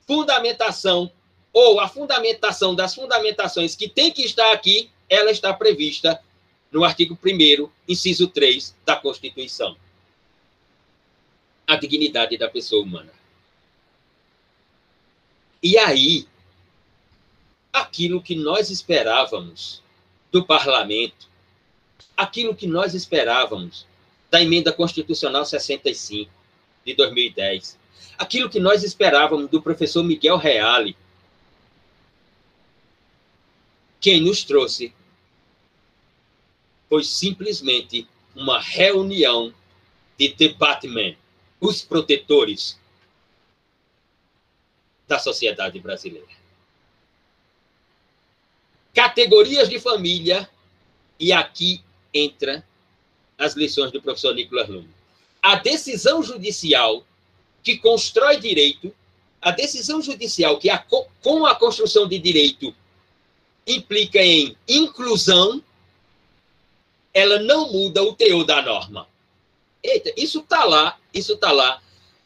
[0.07, 1.11] fundamentação,
[1.53, 6.21] ou a fundamentação das fundamentações que tem que estar aqui, ela está prevista
[6.71, 9.77] no artigo 1, inciso 3 da Constituição
[11.67, 13.13] a dignidade da pessoa humana.
[15.63, 16.29] E aí,
[17.73, 19.83] aquilo que nós esperávamos
[20.31, 21.29] do parlamento,
[22.17, 23.87] aquilo que nós esperávamos
[24.31, 26.31] da emenda constitucional 65
[26.85, 27.79] de 2010,
[28.19, 30.97] aquilo que nós esperávamos do professor Miguel Reale,
[34.01, 34.93] quem nos trouxe
[36.89, 39.53] foi simplesmente uma reunião
[40.19, 41.17] de debatmen,
[41.61, 42.79] os protetores
[45.09, 46.29] da sociedade brasileira.
[48.93, 50.49] Categorias de família,
[51.19, 52.65] e aqui entra
[53.37, 54.89] as lições do professor Nicolas Lund.
[55.43, 57.05] A decisão judicial
[57.65, 58.95] que constrói direito,
[59.41, 62.75] a decisão judicial que, a, com a construção de direito,
[63.67, 65.63] implica em inclusão,
[67.13, 69.09] ela não muda o teor da norma.
[69.83, 71.83] Eita, isso está lá, isso está lá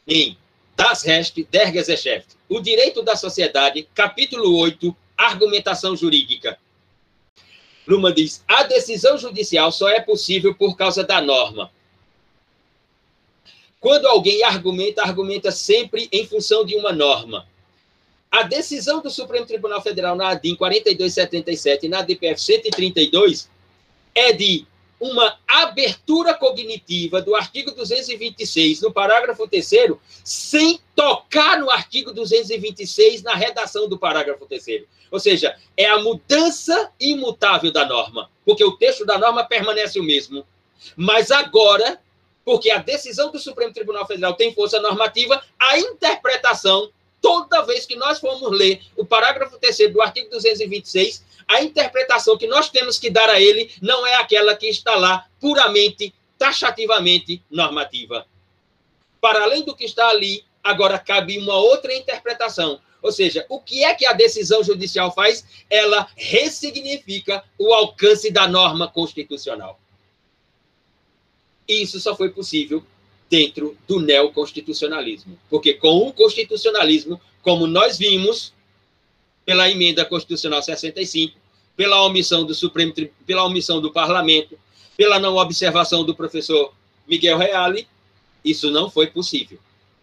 [0.07, 0.37] em
[0.75, 6.57] Das Recht der Gesellschaft, o direito da sociedade, capítulo 8, argumentação jurídica.
[7.85, 11.71] Luhmann diz: a decisão judicial só é possível por causa da norma.
[13.79, 17.47] Quando alguém argumenta, argumenta sempre em função de uma norma.
[18.29, 23.49] A decisão do Supremo Tribunal Federal na ADIM 4277 e na DPF 132
[24.13, 24.67] é de
[24.99, 33.33] uma abertura cognitiva do artigo 226, no parágrafo 3 sem tocar no artigo 226 na
[33.33, 39.05] redação do parágrafo 3 Ou seja, é a mudança imutável da norma, porque o texto
[39.05, 40.45] da norma permanece o mesmo.
[40.97, 41.99] Mas agora,
[42.49, 46.89] porque a decisão do Supremo Tribunal Federal tem força normativa, a interpretação,
[47.21, 52.47] toda vez que nós formos ler o parágrafo 3 do artigo 226, a interpretação que
[52.47, 58.25] nós temos que dar a ele não é aquela que está lá puramente, taxativamente normativa.
[59.21, 62.81] Para além do que está ali, agora cabe uma outra interpretação.
[62.99, 65.45] Ou seja, o que é que a decisão judicial faz?
[65.69, 69.79] Ela ressignifica o alcance da norma constitucional.
[71.69, 72.83] E isso só foi possível
[73.29, 75.37] dentro do neoconstitucionalismo.
[75.51, 78.51] Porque com o constitucionalismo, como nós vimos,
[79.45, 81.37] pela emenda constitucional 65,
[81.77, 82.91] pela omissão do Supremo,
[83.25, 84.57] pela omissão do Parlamento,
[84.97, 86.73] pela não observação do professor
[87.07, 87.87] Miguel Reale,
[88.43, 89.59] isso não foi possível.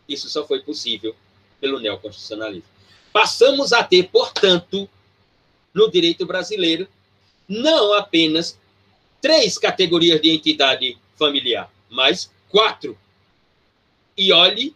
[0.09, 1.15] Isso só foi possível
[1.61, 2.71] pelo neoconstitucionalismo.
[3.13, 4.89] Passamos a ter, portanto,
[5.75, 6.87] no direito brasileiro,
[7.49, 8.59] não apenas
[9.21, 12.99] três categorias de entidade familiar, mas quatro.
[14.17, 14.75] E olhe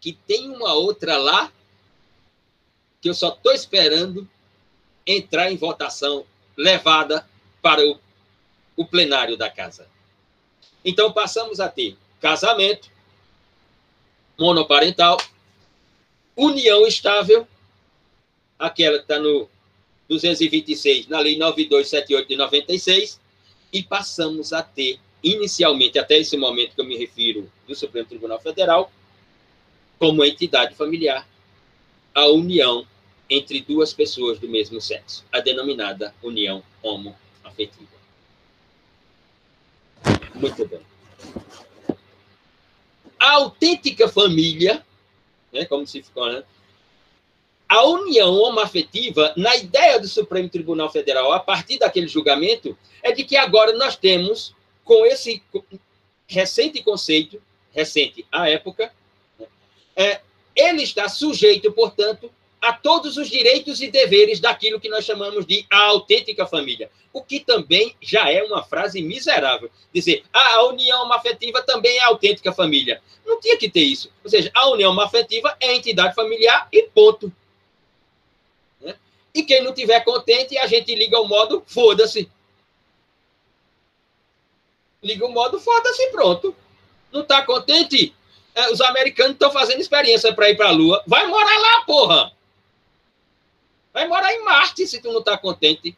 [0.00, 1.52] que tem uma outra lá
[3.00, 4.28] que eu só estou esperando
[5.06, 6.24] entrar em votação
[6.56, 7.28] levada
[7.62, 7.98] para o,
[8.76, 9.88] o plenário da casa.
[10.84, 12.90] Então, passamos a ter casamento
[14.38, 15.16] monoparental,
[16.36, 17.46] união estável,
[18.58, 19.48] aquela que está no
[20.08, 23.20] 226, na Lei 9278 de 96,
[23.72, 28.40] e passamos a ter, inicialmente, até esse momento que eu me refiro do Supremo Tribunal
[28.40, 28.90] Federal,
[29.98, 31.28] como entidade familiar,
[32.14, 32.86] a união
[33.28, 37.98] entre duas pessoas do mesmo sexo, a denominada união homoafetiva.
[40.34, 40.80] Muito bem.
[43.18, 44.84] A autêntica família,
[45.52, 46.44] né, como se ficou, né?
[47.68, 53.24] A união homoafetiva, na ideia do Supremo Tribunal Federal, a partir daquele julgamento, é de
[53.24, 55.42] que agora nós temos, com esse
[56.26, 58.90] recente conceito, recente à época,
[59.38, 59.46] né,
[59.94, 60.20] é,
[60.56, 65.64] ele está sujeito, portanto, a todos os direitos e deveres daquilo que nós chamamos de
[65.70, 66.90] a autêntica família.
[67.12, 69.70] O que também já é uma frase miserável.
[69.92, 73.00] Dizer, a união afetiva também é autêntica família.
[73.24, 74.10] Não tinha que ter isso.
[74.24, 77.32] Ou seja, a união afetiva é a entidade familiar e ponto.
[79.38, 82.28] E quem não tiver contente, a gente liga o modo foda-se.
[85.00, 86.56] Liga o modo foda-se pronto.
[87.12, 88.12] Não está contente?
[88.52, 91.04] É, os americanos estão fazendo experiência para ir para a Lua.
[91.06, 92.32] Vai morar lá, porra!
[93.92, 95.96] Vai morar em Marte se tu não tá contente.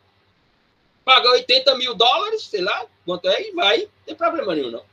[1.02, 3.78] Paga 80 mil dólares, sei lá quanto é, e vai.
[3.78, 4.84] Não tem problema nenhum, não.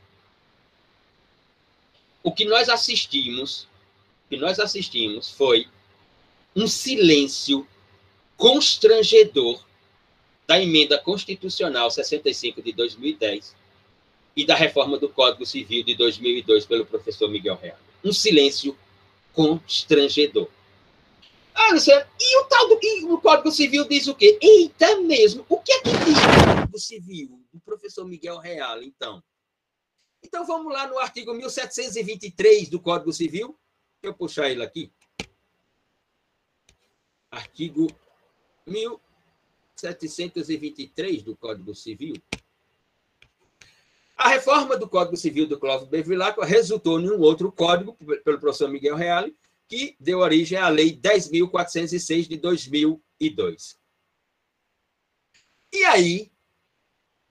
[2.22, 3.64] O que nós assistimos,
[4.24, 5.68] o que nós assistimos foi
[6.56, 7.68] um silêncio
[8.38, 9.62] constrangedor
[10.46, 13.54] da emenda constitucional 65 de 2010
[14.34, 17.76] e da reforma do Código Civil de 2002 pelo professor Miguel Real.
[18.02, 18.78] Um silêncio
[19.32, 20.48] constrangedor.
[21.52, 24.38] Ah, Luciano, e o tal do e o Código Civil diz o quê?
[24.40, 29.20] Eita mesmo, o que é que diz o Código Civil do professor Miguel Real, então?
[30.22, 33.58] Então vamos lá no artigo 1723 do Código Civil.
[34.00, 34.92] Deixa eu puxar ele aqui.
[37.30, 37.88] artigo
[38.68, 42.14] 1723 do Código Civil.
[44.16, 48.68] A reforma do Código Civil do Clóvis Bevilacqua resultou em um outro código, pelo professor
[48.68, 49.36] Miguel Reale,
[49.68, 53.78] que deu origem à Lei 10.406 de 2002.
[55.72, 56.32] E aí,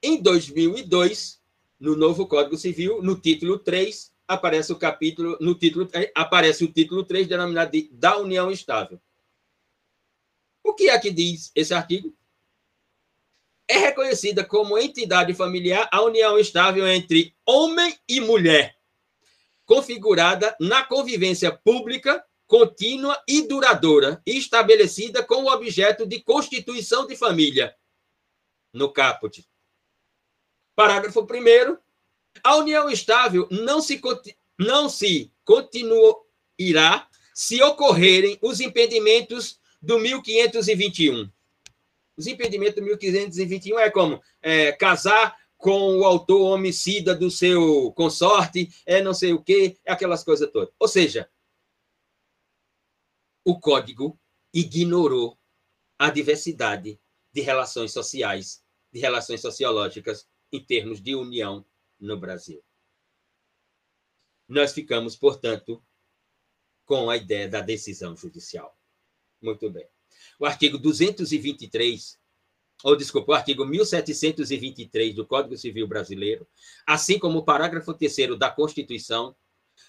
[0.01, 1.41] em 2002,
[1.79, 7.03] no novo Código Civil, no título 3, aparece o capítulo, no título aparece o título
[7.03, 9.01] 3 denominado de da união estável.
[10.68, 12.13] O que é que diz esse artigo?
[13.70, 18.78] É reconhecida como entidade familiar a união estável entre homem e mulher,
[19.65, 27.74] configurada na convivência pública, contínua e duradoura, estabelecida com o objeto de constituição de família,
[28.74, 29.47] no caput.
[30.76, 31.78] Parágrafo 1
[32.43, 34.01] A união estável não se,
[34.59, 41.30] não se continuará se ocorrerem os impedimentos do 1521.
[42.15, 48.69] Os impedimentos do 1521 é como é, casar com o autor homicida do seu consorte,
[48.86, 50.73] é não sei o quê, é aquelas coisas todas.
[50.80, 51.30] Ou seja,
[53.43, 54.19] o código
[54.53, 55.38] ignorou
[55.97, 56.99] a diversidade
[57.34, 61.65] de relações sociais de relações sociológicas em termos de união
[61.99, 62.63] no Brasil.
[64.47, 65.84] Nós ficamos, portanto,
[66.86, 68.76] com a ideia da decisão judicial.
[69.41, 69.85] Muito bem.
[70.39, 72.19] O artigo 223,
[72.83, 76.47] ou desculpa, o artigo 1723 do Código Civil Brasileiro,
[76.85, 79.35] assim como o parágrafo 3 da Constituição,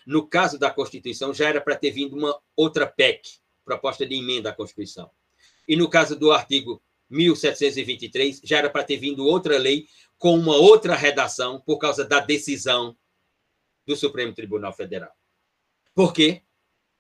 [0.07, 4.51] no caso da Constituição, já era para ter vindo uma outra PEC, proposta de emenda
[4.51, 5.11] à Constituição.
[5.67, 9.87] E no caso do artigo 1723, já era para ter vindo outra lei
[10.19, 12.97] com uma outra redação por causa da decisão
[13.87, 15.13] do Supremo Tribunal Federal.
[15.95, 16.43] Por quê?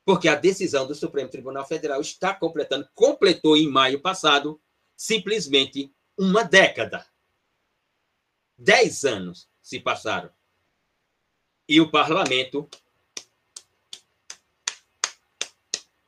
[0.09, 4.59] Porque a decisão do Supremo Tribunal Federal está completando, completou em maio passado,
[4.96, 7.06] simplesmente uma década.
[8.56, 10.30] Dez anos se passaram.
[11.68, 12.66] E o parlamento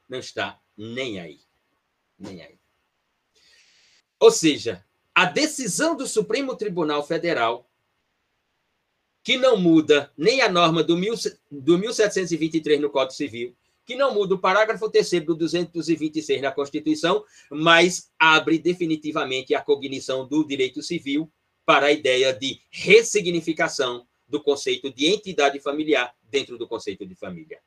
[0.08, 1.42] não está nem aí.
[2.18, 2.58] Nem aí.
[4.18, 4.82] Ou seja,
[5.14, 7.70] a decisão do Supremo Tribunal Federal,
[9.22, 11.16] que não muda nem a norma do, mil,
[11.50, 13.54] do 1723 no Código Civil,
[13.90, 20.24] que não muda o parágrafo 3 do 226 na Constituição, mas abre definitivamente a cognição
[20.28, 21.28] do direito civil
[21.66, 27.58] para a ideia de ressignificação do conceito de entidade familiar dentro do conceito de família.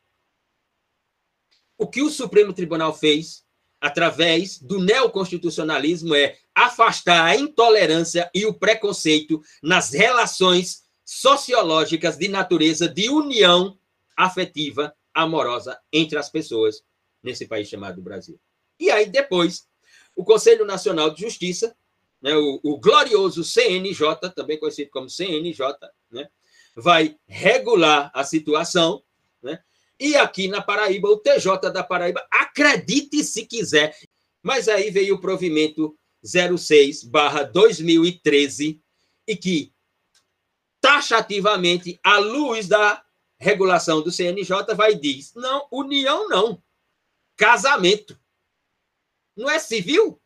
[1.77, 3.43] O que o Supremo Tribunal fez
[3.81, 12.87] através do neoconstitucionalismo é afastar a intolerância e o preconceito nas relações sociológicas de natureza
[12.87, 13.77] de união
[14.15, 16.83] afetiva, amorosa entre as pessoas
[17.21, 18.39] nesse país chamado Brasil.
[18.79, 19.67] E aí, depois,
[20.15, 21.75] o Conselho Nacional de Justiça,
[22.21, 25.65] né, o, o glorioso CNJ, também conhecido como CNJ,
[26.11, 26.29] né,
[26.75, 29.03] vai regular a situação,
[29.41, 29.59] né,
[29.99, 33.95] e aqui na Paraíba, o TJ da Paraíba, acredite se quiser,
[34.41, 38.79] mas aí veio o provimento 06/2013
[39.27, 39.71] e que
[40.81, 43.02] taxativamente, à luz da
[43.43, 46.63] regulação do CNJ, vai diz: não, união não,
[47.35, 48.19] casamento.
[49.35, 50.19] Não é civil?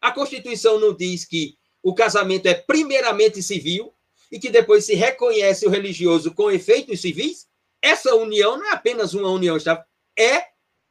[0.00, 3.92] A Constituição não diz que o casamento é primeiramente civil
[4.30, 7.48] e que depois se reconhece o religioso com efeitos civis?
[7.82, 9.84] Essa união não é apenas uma união estável,
[10.16, 10.48] é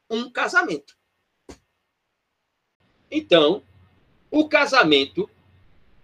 [0.10, 0.95] um casamento.
[3.10, 3.64] Então,
[4.30, 5.30] o casamento,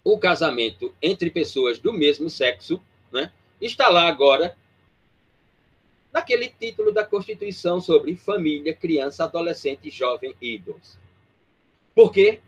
[0.04, 2.82] o casamento entre pessoas do mesmo sexo,
[3.12, 4.58] né, está lá agora
[6.14, 11.00] naquele título da Constituição sobre família, criança, adolescente, jovem e idoso.
[11.96, 12.40] Por quê?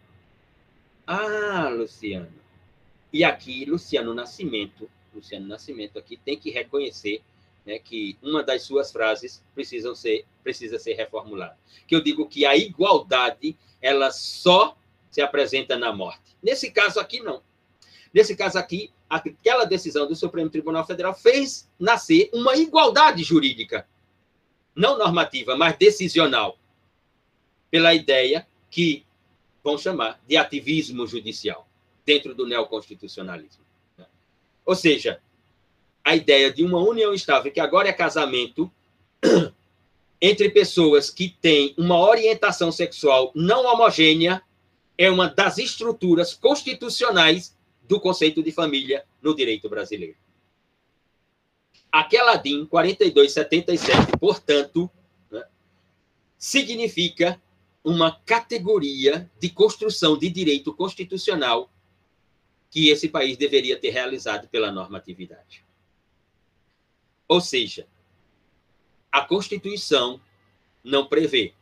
[1.07, 2.31] Ah, Luciano.
[3.11, 7.23] E aqui, Luciano Nascimento, Luciano Nascimento aqui tem que reconhecer
[7.65, 11.57] né, que uma das suas frases precisam ser, precisa ser reformulada.
[11.87, 14.77] Que eu digo que a igualdade, ela só
[15.09, 16.35] se apresenta na morte.
[16.43, 17.41] Nesse caso aqui, não.
[18.15, 23.85] Nesse caso aqui, aquela decisão do Supremo Tribunal Federal fez nascer uma igualdade jurídica,
[24.73, 26.57] não normativa, mas decisional,
[27.69, 29.05] pela ideia que
[29.61, 31.67] vão chamar de ativismo judicial,
[32.05, 33.65] dentro do neoconstitucionalismo.
[34.65, 35.19] Ou seja,
[36.01, 38.71] a ideia de uma união estável, que agora é casamento,
[40.21, 44.41] entre pessoas que têm uma orientação sexual não homogênea,
[44.97, 47.54] é uma das estruturas constitucionais
[47.87, 50.17] do conceito de família no direito brasileiro.
[51.91, 54.89] Aquela DIN 4277, portanto,
[55.31, 55.43] né,
[56.37, 57.41] significa
[57.83, 61.71] uma categoria de construção de direito constitucional
[62.69, 65.63] que esse país deveria ter realizado pela normatividade.
[67.27, 67.87] Ou seja,
[69.11, 70.19] a Constituição
[70.83, 71.53] não prevê,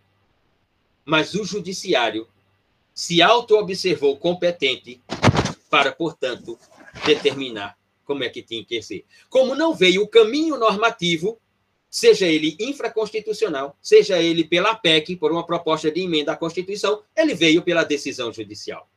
[1.06, 2.28] mas o Judiciário
[2.94, 5.02] se auto-observou competente
[5.74, 6.60] para, portanto,
[7.04, 9.06] determinar como é que tinha que ser.
[9.28, 11.42] Como não veio o caminho normativo,
[11.90, 17.34] seja ele infraconstitucional, seja ele pela PEC, por uma proposta de emenda à Constituição, ele
[17.34, 18.88] veio pela decisão judicial.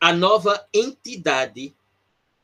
[0.00, 1.76] A nova entidade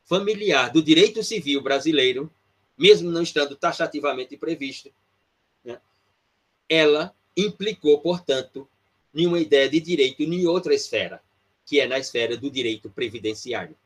[0.05, 2.31] familiar do direito civil brasileiro,
[2.77, 4.93] mesmo não estando taxativamente previsto,
[5.65, 5.81] né,
[6.69, 8.69] ela implicou, portanto,
[9.15, 11.23] nenhuma ideia de direito em outra esfera,
[11.65, 13.77] que é na esfera do direito previdenciário.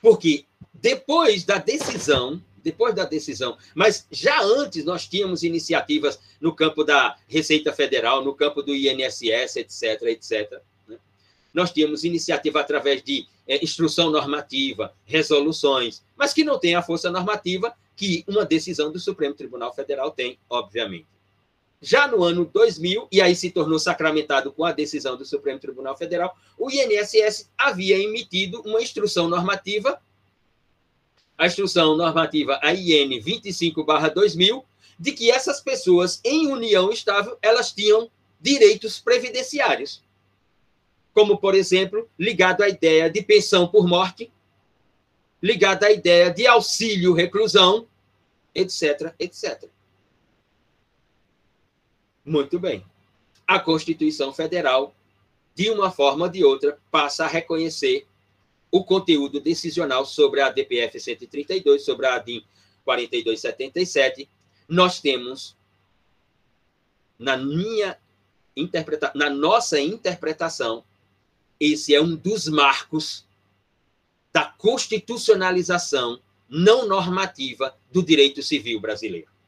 [0.00, 6.84] Porque depois da decisão, depois da decisão, mas já antes nós tínhamos iniciativas no campo
[6.84, 10.62] da Receita Federal, no campo do INSS, etc., etc.
[10.88, 10.98] Né?
[11.52, 17.10] Nós tínhamos iniciativa através de é, instrução normativa, resoluções, mas que não tem a força
[17.10, 21.06] normativa que uma decisão do Supremo Tribunal Federal tem, obviamente.
[21.82, 25.96] Já no ano 2000, e aí se tornou sacramentado com a decisão do Supremo Tribunal
[25.96, 29.98] Federal, o INSS havia emitido uma instrução normativa,
[31.38, 34.62] a instrução normativa AIN 25/2000,
[34.98, 40.02] de que essas pessoas em união estável, elas tinham direitos previdenciários.
[41.14, 44.30] Como, por exemplo, ligado à ideia de pensão por morte,
[45.42, 47.88] ligado à ideia de auxílio reclusão,
[48.54, 49.64] etc, etc.
[52.30, 52.86] Muito bem.
[53.44, 54.94] A Constituição Federal,
[55.52, 58.06] de uma forma ou de outra, passa a reconhecer
[58.70, 62.44] o conteúdo decisional sobre a DPF 132, sobre a ADIM
[62.84, 64.28] 4277.
[64.68, 65.56] Nós temos,
[67.18, 67.98] na minha
[68.56, 70.84] interpretação, na nossa interpretação,
[71.58, 73.26] esse é um dos marcos
[74.32, 79.39] da constitucionalização não normativa do direito civil brasileiro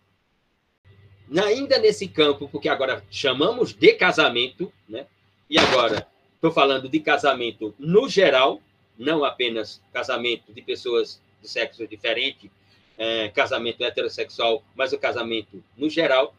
[1.41, 5.07] ainda nesse campo, porque agora chamamos de casamento, né?
[5.49, 8.61] E agora estou falando de casamento no geral,
[8.99, 12.51] não apenas casamento de pessoas de sexo diferente,
[12.99, 16.35] é, casamento heterossexual, mas o casamento no geral.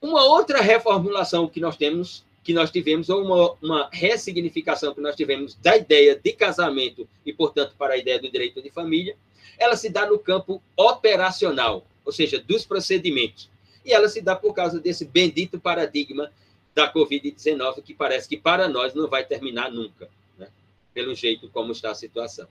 [0.00, 5.16] Uma outra reformulação que nós temos, que nós tivemos, ou uma, uma ressignificação que nós
[5.16, 9.16] tivemos da ideia de casamento e, portanto, para a ideia do direito de família,
[9.58, 13.48] ela se dá no campo operacional, ou seja, dos procedimentos.
[13.84, 16.30] E ela se dá por causa desse bendito paradigma
[16.74, 20.48] da Covid-19, que parece que para nós não vai terminar nunca, né?
[20.92, 22.48] pelo jeito como está a situação.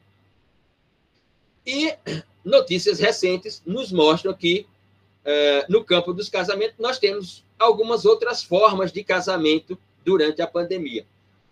[1.66, 1.96] E
[2.44, 4.68] notícias recentes nos mostram que,
[5.26, 11.06] eh, no campo dos casamentos, nós temos algumas outras formas de casamento durante a pandemia.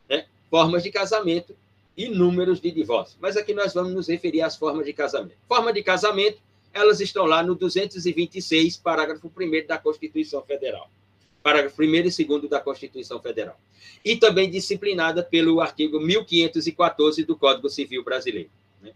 [0.10, 0.26] Né?
[0.50, 1.56] Formas de casamento
[1.96, 3.18] e números de divórcio.
[3.22, 5.38] Mas aqui nós vamos nos referir às formas de casamento.
[5.48, 6.40] Forma de casamento
[6.74, 10.90] elas estão lá no 226, parágrafo 1 da Constituição Federal.
[11.44, 13.60] Parágrafo 1 e 2 da Constituição Federal.
[14.06, 18.50] E também disciplinada pelo artigo 1514 do Código Civil Brasileiro.
[18.82, 18.94] Né?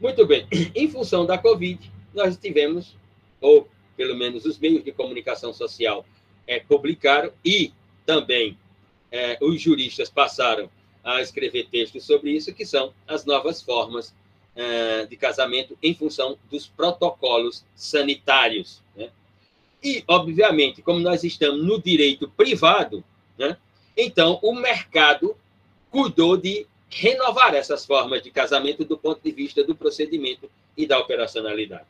[0.00, 0.46] Muito bem.
[0.74, 2.96] Em função da Covid, nós tivemos,
[3.40, 6.04] ou pelo menos os meios de comunicação social
[6.46, 7.72] é, publicaram, e
[8.04, 8.58] também
[9.10, 10.68] é, os juristas passaram
[11.04, 14.14] a escrever textos sobre isso, que são as novas formas
[14.54, 18.82] eh, de casamento em função dos protocolos sanitários.
[18.96, 19.10] Né?
[19.82, 23.02] E, obviamente, como nós estamos no direito privado,
[23.38, 23.56] né?
[23.96, 25.36] então o mercado
[25.90, 30.98] cuidou de renovar essas formas de casamento do ponto de vista do procedimento e da
[30.98, 31.86] operacionalidade.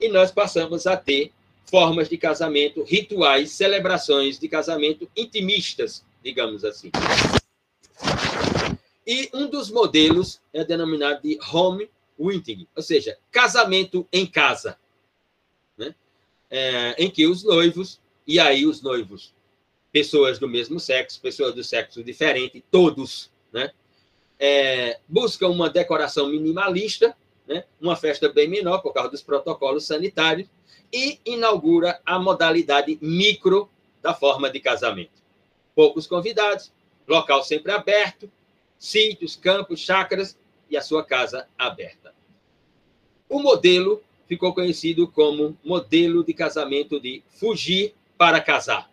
[0.00, 1.30] E nós passamos a ter
[1.64, 6.90] formas de casamento, rituais, celebrações de casamento intimistas, digamos assim.
[9.06, 14.78] E um dos modelos é denominado de home wedding, ou seja, casamento em casa,
[15.76, 15.94] né?
[16.50, 19.34] É, em que os noivos, e aí os noivos,
[19.90, 23.72] pessoas do mesmo sexo, pessoas do sexo diferente, todos, né?
[24.38, 27.64] É, buscam uma decoração minimalista, né?
[27.80, 30.48] uma festa bem menor por causa dos protocolos sanitários,
[30.92, 33.68] e inaugura a modalidade micro
[34.00, 35.22] da forma de casamento.
[35.74, 36.72] Poucos convidados,
[37.06, 38.30] local sempre aberto,
[38.82, 40.36] sítios, campos, chácaras
[40.68, 42.12] e a sua casa aberta.
[43.28, 48.90] O modelo ficou conhecido como modelo de casamento de fugir para casar.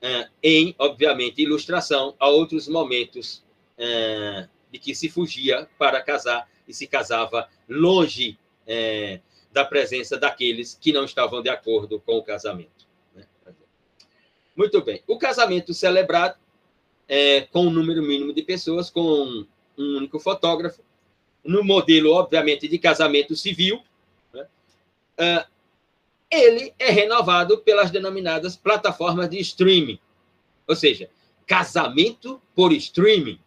[0.00, 3.44] É, em, obviamente, ilustração a outros momentos
[3.76, 9.20] é, de que se fugia para casar e se casava longe é,
[9.52, 12.88] da presença daqueles que não estavam de acordo com o casamento.
[13.14, 13.26] Né?
[14.56, 15.02] Muito bem.
[15.06, 16.41] O casamento celebrado
[17.14, 19.44] é, com um número mínimo de pessoas, com
[19.76, 20.80] um único fotógrafo,
[21.44, 23.82] no modelo, obviamente, de casamento civil,
[24.32, 24.46] né?
[25.20, 25.46] uh,
[26.30, 29.98] ele é renovado pelas denominadas plataformas de streaming.
[30.66, 31.10] Ou seja,
[31.46, 33.38] casamento por streaming.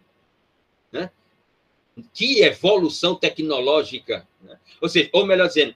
[0.92, 1.10] Né?
[2.14, 4.28] Que evolução tecnológica.
[4.44, 4.60] Né?
[4.80, 5.74] Ou seja, ou melhor dizendo,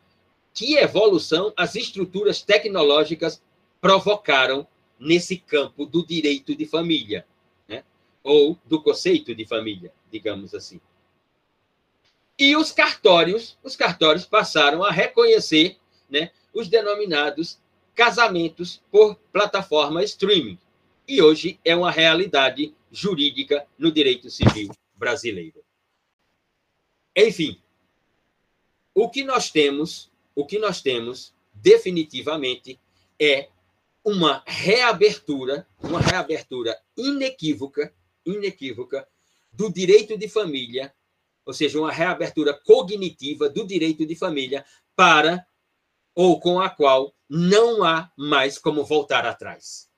[0.54, 3.42] que evolução as estruturas tecnológicas
[3.82, 4.68] provocaram
[5.00, 7.26] nesse campo do direito de família?
[8.30, 10.80] Ou do conceito de família, digamos assim.
[12.38, 15.78] E os cartórios, os cartórios passaram a reconhecer
[16.08, 17.60] né, os denominados
[17.96, 20.60] casamentos por plataforma streaming.
[21.08, 25.64] E hoje é uma realidade jurídica no direito civil brasileiro.
[27.16, 27.60] Enfim,
[28.94, 32.80] o que nós temos, o que nós temos definitivamente
[33.20, 33.50] é
[34.06, 37.92] uma reabertura, uma reabertura inequívoca,
[38.34, 39.08] inequívoca
[39.52, 40.94] do direito de família,
[41.46, 44.66] ou seja, uma reabertura cognitiva do direito de família
[44.96, 45.46] para
[46.14, 49.90] ou com a qual não há mais como voltar atrás.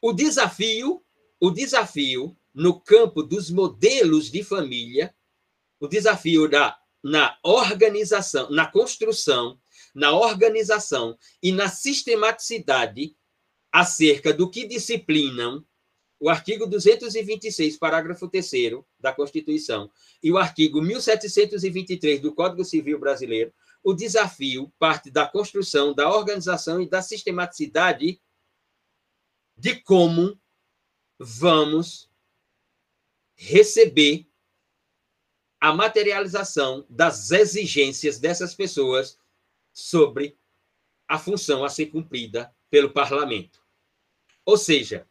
[0.00, 1.02] O desafio,
[1.40, 5.14] o desafio no campo dos modelos de família,
[5.80, 9.60] o desafio da na organização, na construção,
[9.94, 13.14] na organização e na sistematicidade
[13.70, 15.62] acerca do que disciplinam
[16.20, 18.50] o artigo 226, parágrafo 3
[18.98, 19.90] da Constituição
[20.22, 23.52] e o artigo 1723 do Código Civil Brasileiro,
[23.82, 28.20] o desafio parte da construção, da organização e da sistematicidade
[29.56, 30.40] de como
[31.18, 32.10] vamos
[33.36, 34.26] receber
[35.60, 39.18] a materialização das exigências dessas pessoas
[39.72, 40.38] sobre
[41.08, 43.62] a função a ser cumprida pelo parlamento.
[44.44, 45.08] Ou seja,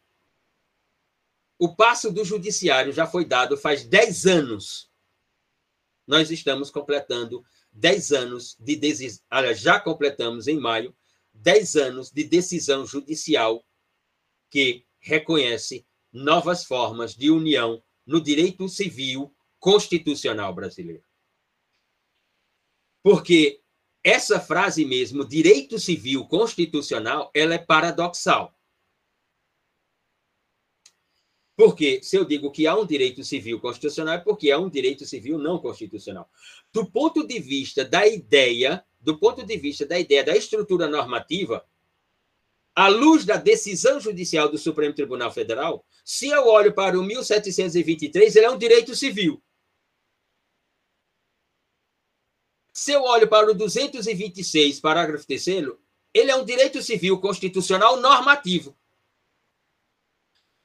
[1.58, 4.90] o passo do judiciário já foi dado faz 10 anos.
[6.06, 9.24] Nós estamos completando 10 anos de decisão.
[9.54, 10.94] Já completamos em maio
[11.32, 13.64] 10 anos de decisão judicial
[14.50, 21.04] que reconhece novas formas de união no direito civil constitucional brasileiro.
[23.02, 23.60] Porque
[24.02, 28.53] essa frase mesmo, direito civil constitucional, ela é paradoxal.
[31.56, 35.04] Porque se eu digo que há um direito civil constitucional, é porque há um direito
[35.06, 36.28] civil não constitucional.
[36.72, 41.64] Do ponto de vista da ideia, do ponto de vista da ideia da estrutura normativa,
[42.74, 48.34] à luz da decisão judicial do Supremo Tribunal Federal, se eu olho para o 1723,
[48.34, 49.40] ele é um direito civil.
[52.72, 55.46] Se eu olho para o 226, parágrafo 3
[56.12, 58.76] ele é um direito civil constitucional normativo.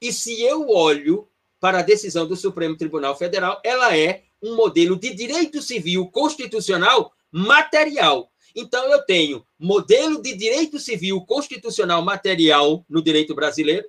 [0.00, 1.28] E se eu olho
[1.60, 7.12] para a decisão do Supremo Tribunal Federal, ela é um modelo de direito civil constitucional
[7.30, 8.30] material.
[8.56, 13.86] Então, eu tenho modelo de direito civil constitucional material no direito brasileiro,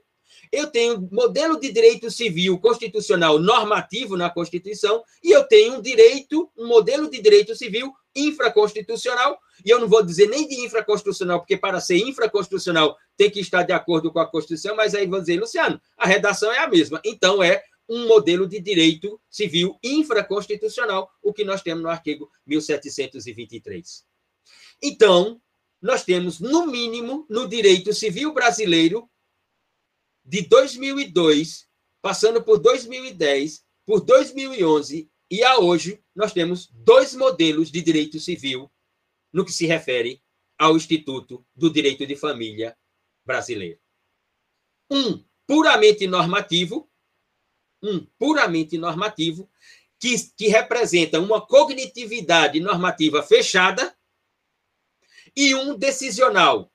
[0.51, 6.51] eu tenho modelo de direito civil constitucional normativo na Constituição, e eu tenho um direito,
[6.57, 11.57] um modelo de direito civil infraconstitucional, e eu não vou dizer nem de infraconstitucional, porque
[11.57, 15.39] para ser infraconstitucional tem que estar de acordo com a Constituição, mas aí vão dizer,
[15.39, 17.01] Luciano, a redação é a mesma.
[17.05, 24.05] Então, é um modelo de direito civil infraconstitucional, o que nós temos no artigo 1723.
[24.82, 25.41] Então,
[25.82, 29.09] nós temos, no mínimo, no direito civil brasileiro,
[30.24, 31.68] de 2002,
[32.01, 38.69] passando por 2010, por 2011 e a hoje, nós temos dois modelos de direito civil
[39.32, 40.21] no que se refere
[40.59, 42.77] ao Instituto do Direito de Família
[43.25, 43.79] brasileiro.
[44.91, 46.91] Um puramente normativo,
[47.82, 49.49] um puramente normativo,
[49.97, 53.95] que, que representa uma cognitividade normativa fechada,
[55.34, 56.69] e um decisional,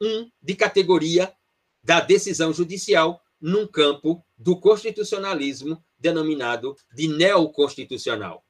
[0.00, 1.34] um de categoria
[1.82, 8.42] da decisão judicial num campo do constitucionalismo denominado de neoconstitucional.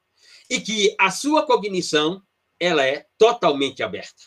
[0.48, 2.22] E que a sua cognição
[2.60, 4.22] ela é totalmente aberta.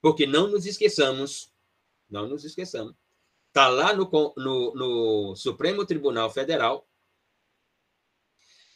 [0.00, 1.52] Porque não nos esqueçamos,
[2.08, 2.94] não nos esqueçamos,
[3.48, 6.88] está lá no, no, no Supremo Tribunal Federal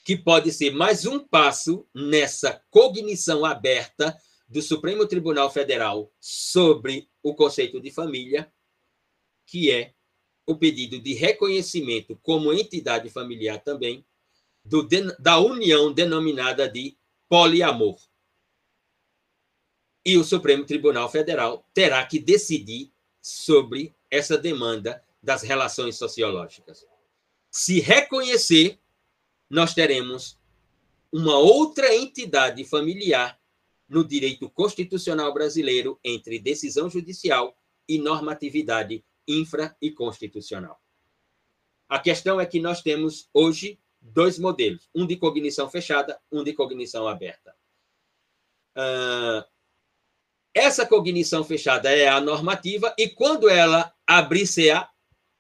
[0.05, 4.15] que pode ser mais um passo nessa cognição aberta
[4.47, 8.53] do Supremo Tribunal Federal sobre o conceito de família,
[9.47, 9.95] que é
[10.47, 14.05] o pedido de reconhecimento como entidade familiar também
[14.65, 14.87] do,
[15.19, 16.97] da união denominada de
[17.29, 17.99] poliamor.
[20.05, 22.93] E o Supremo Tribunal Federal terá que decidir
[23.23, 26.87] sobre essa demanda das relações sociológicas.
[27.51, 28.79] Se reconhecer,
[29.49, 30.39] nós teremos
[31.11, 33.41] uma outra entidade familiar
[33.89, 37.57] no direito constitucional brasileiro entre decisão judicial
[37.89, 40.81] e normatividade infra e constitucional.
[41.89, 46.53] A questão é que nós temos hoje dois modelos, um de cognição fechada, um de
[46.53, 47.55] cognição aberta.
[48.77, 49.45] Uh,
[50.53, 54.91] essa cognição fechada é a normativa e quando ela abrir-se-á,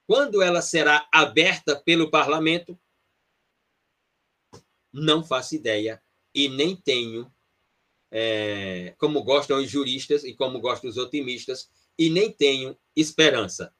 [0.07, 2.79] quando ela será aberta pelo parlamento,
[4.93, 6.01] não faço ideia
[6.33, 7.33] e nem tenho,
[8.13, 11.69] é, como gostam os juristas e como gostam os otimistas,
[11.99, 13.74] e nem tenho esperança.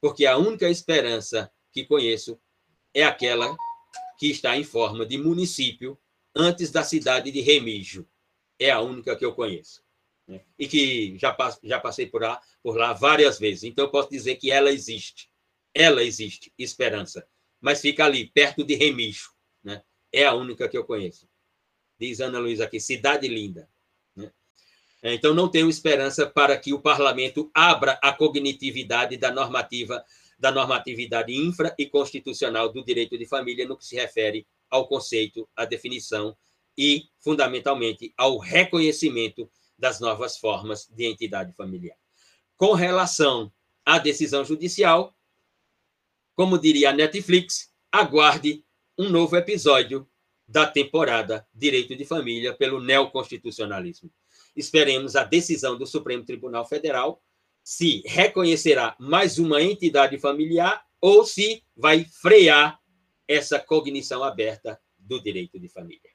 [0.00, 2.40] Porque a única esperança que conheço
[2.94, 3.56] é aquela
[4.18, 5.98] que está em forma de município
[6.34, 8.08] antes da cidade de Remígio.
[8.58, 9.82] É a única que eu conheço.
[10.26, 10.42] Né?
[10.58, 13.64] E que já, já passei por lá, por lá várias vezes.
[13.64, 15.30] Então, eu posso dizer que ela existe.
[15.74, 17.26] Ela existe, esperança.
[17.60, 19.30] Mas fica ali, perto de Remígio.
[19.62, 19.82] Né?
[20.12, 21.28] É a única que eu conheço.
[21.98, 23.68] Diz Ana Luísa aqui, cidade linda.
[25.02, 25.14] Né?
[25.14, 30.04] Então, não tenho esperança para que o parlamento abra a cognitividade da normativa,
[30.38, 35.48] da normatividade infra e constitucional do direito de família no que se refere ao conceito,
[35.56, 36.36] à definição
[36.76, 41.96] e, fundamentalmente, ao reconhecimento das novas formas de entidade familiar.
[42.56, 43.52] Com relação
[43.84, 45.14] à decisão judicial,
[46.34, 48.64] como diria a Netflix, aguarde
[48.96, 50.08] um novo episódio
[50.46, 54.10] da temporada Direito de Família pelo neoconstitucionalismo.
[54.56, 57.22] Esperemos a decisão do Supremo Tribunal Federal
[57.62, 62.80] se reconhecerá mais uma entidade familiar ou se vai frear
[63.26, 66.10] essa cognição aberta do direito de família.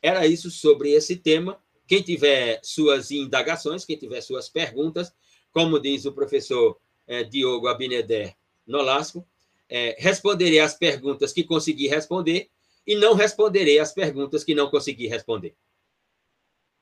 [0.00, 1.60] Era isso sobre esse tema.
[1.86, 5.12] Quem tiver suas indagações, quem tiver suas perguntas,
[5.52, 9.26] como diz o professor eh, Diogo Abineder Nolasco,
[9.68, 12.50] é, responderei as perguntas que consegui responder
[12.86, 15.56] e não responderei as perguntas que não consegui responder.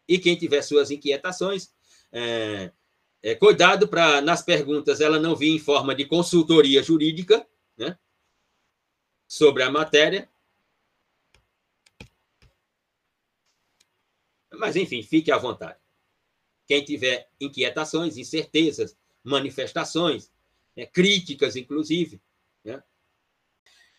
[0.09, 1.73] E quem tiver suas inquietações,
[2.13, 2.73] é,
[3.23, 7.47] é, cuidado para nas perguntas ela não vir em forma de consultoria jurídica,
[7.77, 7.99] né,
[9.27, 10.29] sobre a matéria.
[14.53, 15.79] Mas, enfim, fique à vontade.
[16.67, 20.31] Quem tiver inquietações, incertezas, manifestações,
[20.77, 22.21] né, críticas, inclusive,
[22.63, 22.83] né?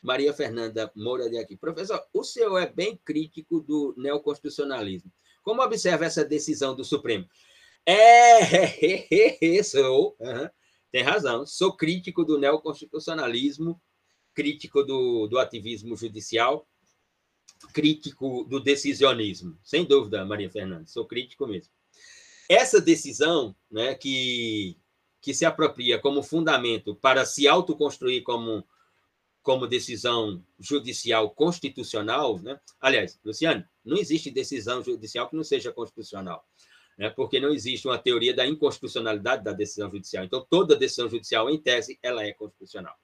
[0.01, 1.57] Maria Fernanda Moura de aqui.
[1.57, 5.11] Professor, o senhor é bem crítico do neoconstitucionalismo.
[5.45, 7.25] Como observa essa decisão do Supremo?
[7.85, 10.17] É, sou.
[10.19, 10.49] Uhum,
[10.91, 11.45] tem razão.
[11.45, 13.79] Sou crítico do neoconstitucionalismo,
[14.33, 16.67] crítico do, do ativismo judicial,
[17.71, 19.57] crítico do decisionismo.
[19.63, 21.71] Sem dúvida, Maria Fernanda, sou crítico mesmo.
[22.49, 24.77] Essa decisão, né, que
[25.21, 28.63] que se apropria como fundamento para se autoconstruir como,
[29.45, 32.59] como decisão judicial constitucional, né?
[32.81, 36.43] aliás, Luciano, não existe decisão judicial que não seja constitucional,
[36.97, 37.11] né?
[37.11, 40.25] porque não existe uma teoria da inconstitucionalidade da decisão judicial.
[40.25, 42.95] Então, toda decisão judicial, em tese, ela é constitucional.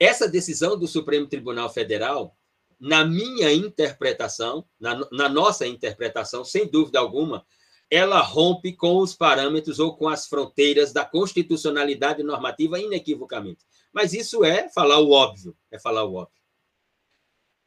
[0.00, 2.34] Essa decisão do Supremo Tribunal Federal,
[2.80, 7.46] na minha interpretação, na, na nossa interpretação, sem dúvida alguma,
[7.94, 13.64] ela rompe com os parâmetros ou com as fronteiras da constitucionalidade normativa inequivocamente.
[13.92, 16.42] Mas isso é falar o óbvio, é falar o óbvio.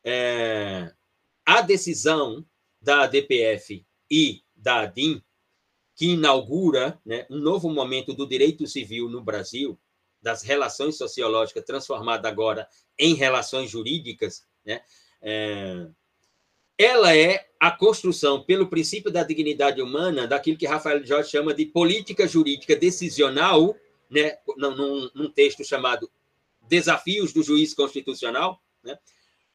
[0.04, 0.94] É,
[1.46, 2.46] a decisão
[2.82, 5.24] da DPF e da ADIM,
[5.96, 9.80] que inaugura né, um novo momento do direito civil no Brasil,
[10.22, 12.68] das relações sociológicas transformada agora
[13.00, 14.82] em relações jurídicas, né,
[15.22, 15.88] é,
[16.78, 21.66] ela é a construção, pelo princípio da dignidade humana, daquilo que Rafael Jorge chama de
[21.66, 23.76] política jurídica decisional,
[24.10, 26.10] né, num, num texto chamado
[26.70, 28.98] Desafios do Juiz Constitucional, né,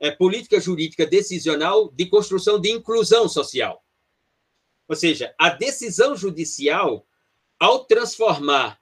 [0.01, 3.85] é política jurídica decisional de construção de inclusão social.
[4.89, 7.07] Ou seja, a decisão judicial,
[7.59, 8.82] ao transformar,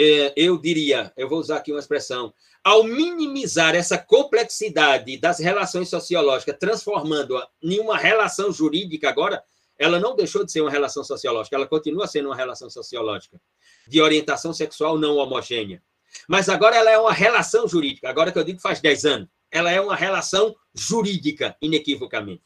[0.00, 2.32] é, eu diria, eu vou usar aqui uma expressão,
[2.62, 9.42] ao minimizar essa complexidade das relações sociológicas, transformando-a em uma relação jurídica agora,
[9.76, 13.40] ela não deixou de ser uma relação sociológica, ela continua sendo uma relação sociológica
[13.88, 15.82] de orientação sexual não homogênea.
[16.28, 19.72] Mas agora ela é uma relação jurídica, agora que eu digo faz 10 anos, ela
[19.72, 22.44] é uma relação jurídica, inequivocamente.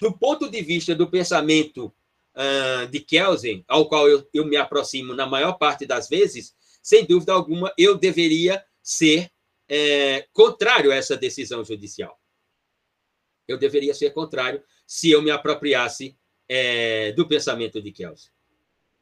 [0.00, 1.92] Do ponto de vista do pensamento
[2.36, 7.04] uh, de Kelsen, ao qual eu, eu me aproximo na maior parte das vezes, sem
[7.04, 9.30] dúvida alguma, eu deveria ser
[9.68, 12.18] é, contrário a essa decisão judicial.
[13.46, 16.16] Eu deveria ser contrário se eu me apropriasse
[16.48, 18.30] é, do pensamento de Kelsey.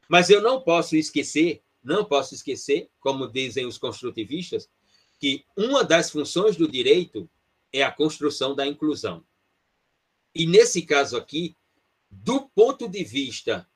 [0.09, 4.68] Mas eu não posso esquecer, não posso esquecer, como dizem os construtivistas,
[5.18, 7.29] que uma das funções do direito
[7.72, 9.24] é a construção da inclusão.
[10.35, 11.57] E nesse caso aqui,
[12.11, 13.68] do ponto de vista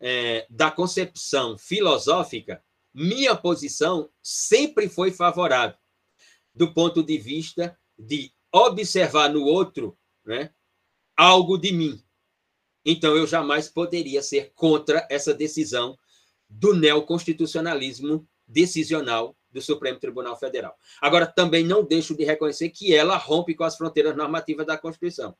[0.00, 2.62] é, da concepção filosófica,
[2.94, 5.76] minha posição sempre foi favorável,
[6.54, 10.50] do ponto de vista de observar no outro né,
[11.16, 12.00] algo de mim.
[12.84, 15.98] Então, eu jamais poderia ser contra essa decisão
[16.48, 20.76] do neoconstitucionalismo decisional do Supremo Tribunal Federal.
[21.00, 25.34] Agora, também não deixo de reconhecer que ela rompe com as fronteiras normativas da Constituição.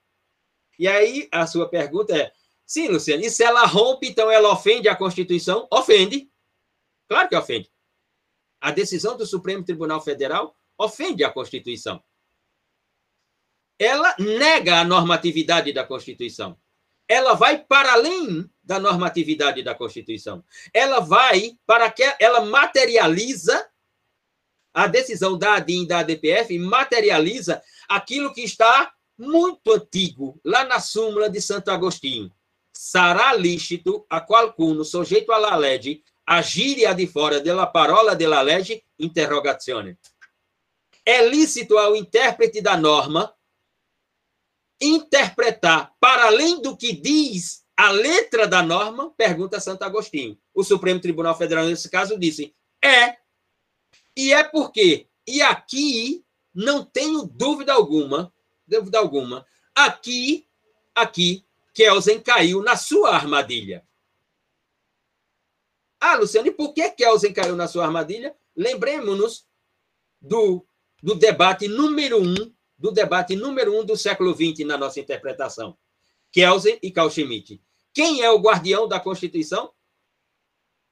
[0.78, 2.32] E aí, a sua pergunta é:
[2.64, 5.68] sim, Luciano, e se ela rompe, então ela ofende a Constituição?
[5.70, 6.30] Ofende.
[7.14, 7.70] Claro que ofende.
[8.60, 12.02] A decisão do Supremo Tribunal Federal ofende a Constituição.
[13.78, 16.58] Ela nega a normatividade da Constituição.
[17.06, 20.44] Ela vai para além da normatividade da Constituição.
[20.72, 23.64] Ela vai para que ela materializa
[24.72, 30.80] a decisão da ADIM e da ADPF materializa aquilo que está muito antigo, lá na
[30.80, 32.34] súmula de Santo Agostinho.
[32.72, 38.84] Sarà lícito a qualcuno sujeito alla legge agire a di fora della parola della legge
[38.96, 39.98] interrogazione.
[41.06, 43.34] É lícito ao intérprete da norma
[44.80, 49.10] interpretar para além do que diz a letra da norma?
[49.10, 50.38] Pergunta Santo Agostinho.
[50.54, 53.16] O Supremo Tribunal Federal, nesse caso, disse: é.
[54.16, 58.32] E é porque, e aqui não tenho dúvida alguma,
[58.66, 59.44] dúvida alguma,
[59.74, 60.46] aqui,
[60.94, 61.44] aqui,
[61.74, 63.84] Kelsen caiu na sua armadilha.
[66.06, 68.36] Ah, Luciano, e por que Kelsen caiu na sua armadilha?
[68.54, 69.46] Lembremos-nos
[70.20, 70.66] do,
[71.02, 75.78] do debate número um, do debate número um do século XX na nossa interpretação.
[76.30, 77.58] Kelsen e Carl Schmitt.
[77.94, 79.72] Quem é o guardião da Constituição?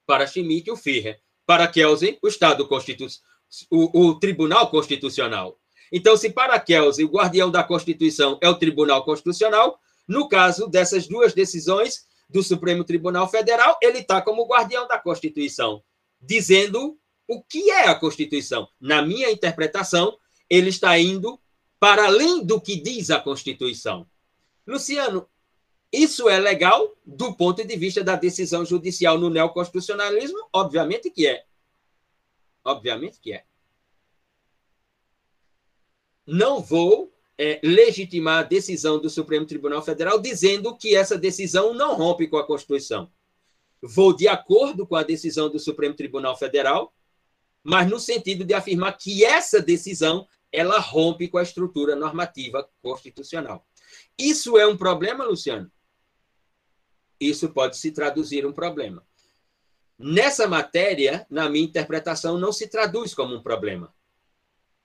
[0.07, 1.21] Para Schmitt, o Führer.
[1.45, 3.23] Para Kelsen, o Estado Constitucional,
[3.71, 5.61] o, o Tribunal Constitucional.
[5.93, 11.07] Então, se para Kelsen o guardião da Constituição é o Tribunal Constitucional, no caso dessas
[11.07, 15.83] duas decisões do Supremo Tribunal Federal, ele está como guardião da Constituição,
[16.21, 18.67] dizendo o que é a Constituição.
[18.81, 20.19] Na minha interpretação,
[20.49, 21.39] ele está indo
[21.79, 24.07] para além do que diz a Constituição.
[24.67, 25.29] Luciano,
[25.93, 30.49] isso é legal do ponto de vista da decisão judicial no neoconstitucionalismo?
[30.53, 31.45] Obviamente que é.
[32.65, 33.45] Obviamente que é.
[36.27, 37.13] Não vou
[37.43, 42.37] é, legitimar a decisão do Supremo Tribunal Federal dizendo que essa decisão não rompe com
[42.37, 43.11] a Constituição.
[43.83, 46.95] Vou de acordo com a decisão do Supremo Tribunal Federal,
[47.65, 53.67] mas no sentido de afirmar que essa decisão ela rompe com a estrutura normativa constitucional.
[54.17, 55.69] Isso é um problema, Luciano?
[57.19, 59.05] Isso pode se traduzir um problema.
[59.99, 63.93] Nessa matéria, na minha interpretação, não se traduz como um problema.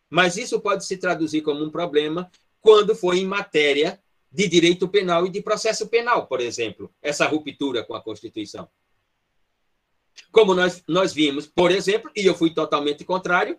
[0.10, 2.32] Mas isso pode se traduzir como um problema
[2.68, 3.98] quando for em matéria
[4.30, 8.68] de direito penal e de processo penal, por exemplo, essa ruptura com a Constituição.
[10.34, 13.58] Como nós, nós vimos, por exemplo, e eu fui totalmente contrário,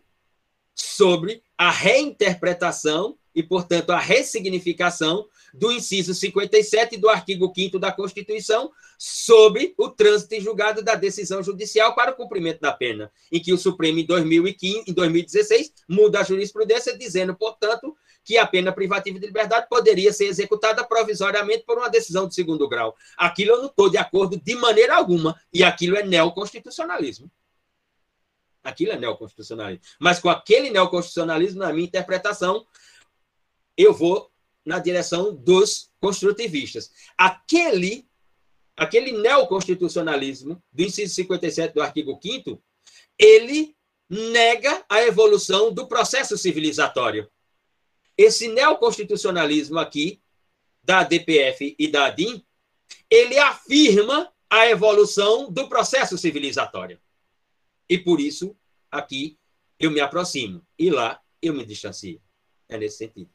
[0.75, 8.71] sobre a reinterpretação e, portanto, a ressignificação do inciso 57 do artigo 5 da Constituição
[8.99, 13.55] sobre o trânsito em julgado da decisão judicial para o cumprimento da pena, em que
[13.55, 17.97] o Supremo, em, 2015, em 2016, muda a jurisprudência, dizendo, portanto,
[18.29, 22.69] que a pena privativa de liberdade poderia ser executada provisoriamente por uma decisão de segundo
[22.69, 22.95] grau.
[23.17, 27.31] Aquilo eu não estou de acordo de maneira alguma, e aquilo é neoconstitucionalismo.
[28.63, 29.83] Aquilo é neoconstitucionalismo.
[29.99, 32.67] Mas com aquele neoconstitucionalismo, na minha interpretação,
[33.75, 34.31] eu vou
[34.63, 36.91] na direção dos construtivistas.
[37.17, 38.07] Aquele,
[38.77, 42.63] aquele neoconstitucionalismo do inciso 57 do artigo 5
[43.19, 43.75] ele
[44.07, 47.27] nega a evolução do processo civilizatório.
[48.19, 50.21] Esse neoconstitucionalismo aqui,
[50.83, 52.45] da DPF e da ADIM,
[53.09, 57.01] ele afirma a evolução do processo civilizatório.
[57.89, 58.55] E por isso,
[58.91, 59.39] aqui,
[59.79, 60.67] eu me aproximo.
[60.79, 62.21] E lá, eu me distancio.
[62.69, 63.31] É nesse sentido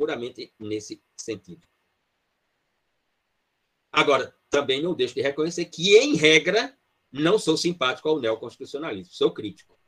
[0.00, 1.68] puramente nesse sentido.
[3.92, 6.74] Agora, também não deixo de reconhecer que, em regra,
[7.12, 9.78] não sou simpático ao neoconstitucionalismo, sou crítico.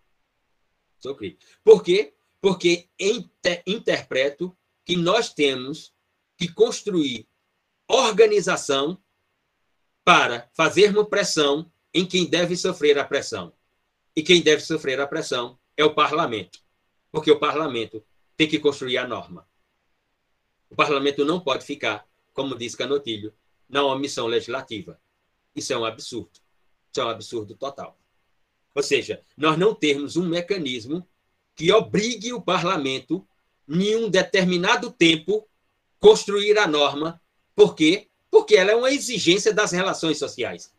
[0.99, 1.51] Sou crítico.
[1.65, 2.13] Por quê?
[2.43, 5.95] Porque inter interpreto que nós temos
[6.37, 7.27] que construir
[7.87, 9.01] organização
[10.05, 13.53] para fazermos pressão em quem deve sofrer a pressão.
[14.17, 16.59] E quem deve sofrer a pressão é o parlamento,
[17.13, 18.05] porque o parlamento
[18.37, 19.49] tem que construir a norma.
[20.69, 23.33] O parlamento não pode ficar, como diz Canotilho,
[23.69, 25.01] na omissão legislativa.
[25.55, 26.41] Isso é um absurdo.
[26.91, 27.97] Isso é um absurdo total.
[28.75, 31.07] Ou seja, nós não termos um mecanismo
[31.55, 33.27] que obrigue o parlamento,
[33.69, 35.47] em um determinado tempo,
[35.99, 37.21] construir a norma.
[37.55, 38.09] Por quê?
[38.31, 40.73] Porque ela é uma exigência das relações sociais.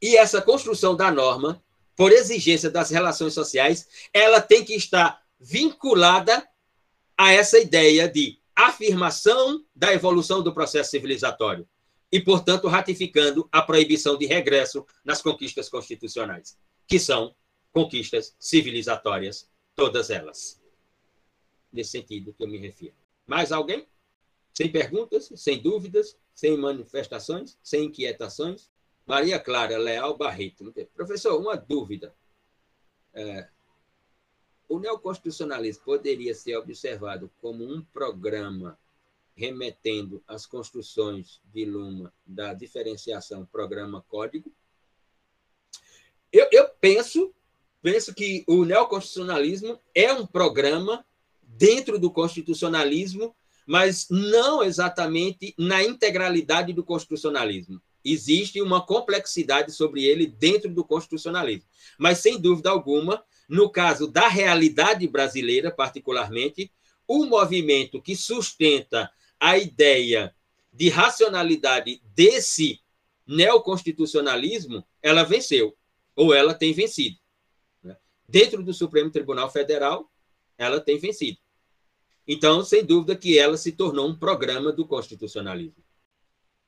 [0.00, 1.62] E essa construção da norma,
[1.94, 6.46] por exigência das relações sociais, ela tem que estar vinculada
[7.16, 11.68] a essa ideia de afirmação da evolução do processo civilizatório
[12.10, 17.34] e, portanto, ratificando a proibição de regresso nas conquistas constitucionais, que são
[17.72, 20.60] conquistas civilizatórias, todas elas.
[21.72, 22.94] Nesse sentido que eu me refiro.
[23.26, 23.86] Mais alguém?
[24.52, 28.70] Sem perguntas, sem dúvidas, sem manifestações, sem inquietações?
[29.06, 30.72] Maria Clara Leal Barreto.
[30.94, 32.14] Professor, uma dúvida.
[33.14, 33.48] É,
[34.68, 38.78] o neoconstitucionalismo poderia ser observado como um programa
[39.34, 44.52] remetendo às construções de Luma da diferenciação programa-código.
[46.30, 47.32] Eu, eu penso,
[47.80, 51.06] penso que o neoconstitucionalismo é um programa
[51.40, 57.80] dentro do constitucionalismo, mas não exatamente na integralidade do constitucionalismo.
[58.04, 61.68] Existe uma complexidade sobre ele dentro do constitucionalismo.
[61.96, 66.72] Mas, sem dúvida alguma, no caso da realidade brasileira, particularmente,
[67.06, 69.08] o movimento que sustenta
[69.38, 70.34] a ideia
[70.72, 72.80] de racionalidade desse
[73.24, 75.76] neoconstitucionalismo, ela venceu,
[76.14, 77.18] ou ela tem vencido.
[77.82, 77.96] Né?
[78.28, 80.10] Dentro do Supremo Tribunal Federal,
[80.56, 81.38] ela tem vencido.
[82.26, 85.82] Então, sem dúvida que ela se tornou um programa do constitucionalismo.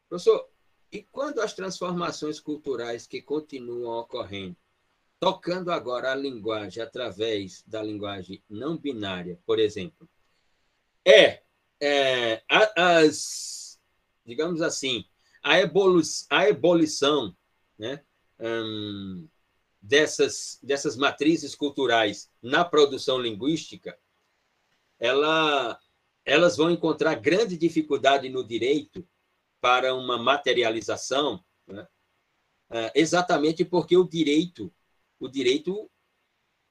[0.08, 0.48] Professor,
[0.90, 4.56] e quando as transformações culturais que continuam ocorrendo,
[5.20, 10.08] tocando agora a linguagem através da linguagem não binária, por exemplo,
[11.04, 11.44] é
[11.80, 13.78] é, as,
[14.24, 15.04] digamos assim,
[15.42, 17.36] a, evolu a ebulição
[17.78, 18.02] né,
[18.40, 19.28] hum,
[19.84, 23.96] dessas, dessas matrizes culturais na produção linguística,
[24.98, 25.78] ela,
[26.24, 29.06] elas vão encontrar grande dificuldade no direito
[29.60, 31.86] para uma materialização, né,
[32.70, 34.72] é, exatamente porque o direito,
[35.20, 35.90] o direito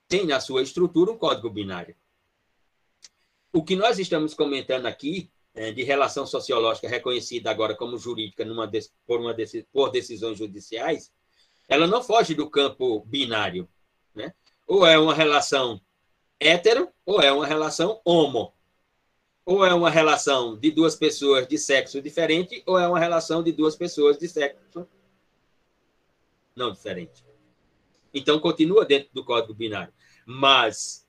[0.08, 1.96] tem na sua estrutura um código binário.
[3.52, 8.70] O que nós estamos comentando aqui, é, de relação sociológica reconhecida agora como jurídica numa,
[9.06, 9.36] por, uma,
[9.72, 11.12] por decisões judiciais,
[11.68, 13.68] ela não foge do campo binário.
[14.14, 14.34] Né?
[14.68, 15.82] Ou é uma relação
[16.40, 18.54] hétero, ou é uma relação homo.
[19.46, 23.52] Ou é uma relação de duas pessoas de sexo diferente, ou é uma relação de
[23.52, 24.88] duas pessoas de sexo
[26.56, 27.26] não diferente.
[28.14, 29.94] Então, continua dentro do código binário.
[30.26, 31.08] Mas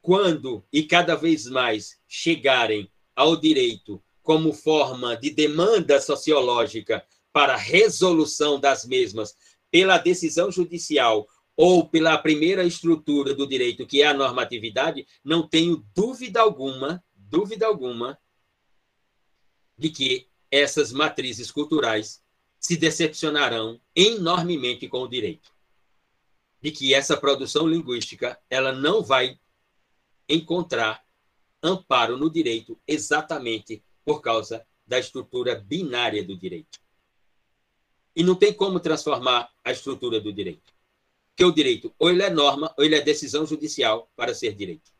[0.00, 8.58] quando e cada vez mais chegarem ao direito como forma de demanda sociológica para resolução
[8.58, 9.36] das mesmas
[9.70, 15.84] pela decisão judicial ou pela primeira estrutura do direito, que é a normatividade, não tenho
[15.94, 18.18] dúvida alguma, dúvida alguma,
[19.76, 22.22] de que essas matrizes culturais
[22.58, 25.50] se decepcionarão enormemente com o direito.
[26.60, 29.38] De que essa produção linguística ela não vai
[30.28, 31.04] encontrar
[31.62, 36.78] amparo no direito exatamente por causa da estrutura binária do direito.
[38.16, 40.74] E não tem como transformar a estrutura do direito.
[41.28, 44.90] Porque o direito, ou ele é norma, ou ele é decisão judicial para ser direito.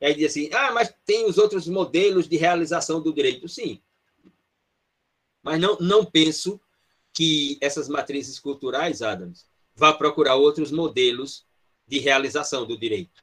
[0.00, 3.46] E aí diz assim, ah, mas tem os outros modelos de realização do direito.
[3.46, 3.80] Sim.
[5.42, 6.58] Mas não, não penso
[7.12, 11.44] que essas matrizes culturais, Adams, vá procurar outros modelos
[11.86, 13.22] de realização do direito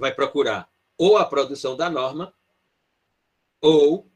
[0.00, 2.32] vai procurar ou a produção da norma
[3.60, 4.10] ou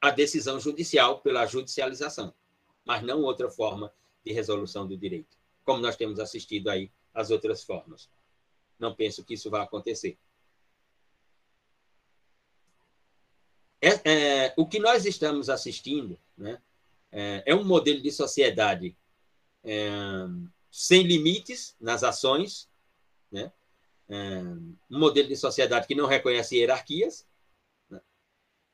[0.00, 2.32] a decisão judicial pela judicialização,
[2.84, 3.92] mas não outra forma
[4.24, 8.08] de resolução do direito, como nós temos assistido aí as outras formas.
[8.78, 10.16] Não penso que isso vá acontecer.
[13.80, 16.60] É, é, o que nós estamos assistindo né,
[17.12, 18.96] é, é um modelo de sociedade
[19.64, 19.88] é,
[20.70, 22.68] sem limites nas ações,
[23.30, 23.52] né,
[24.90, 27.26] um modelo de sociedade que não reconhece hierarquias,
[27.90, 28.00] né?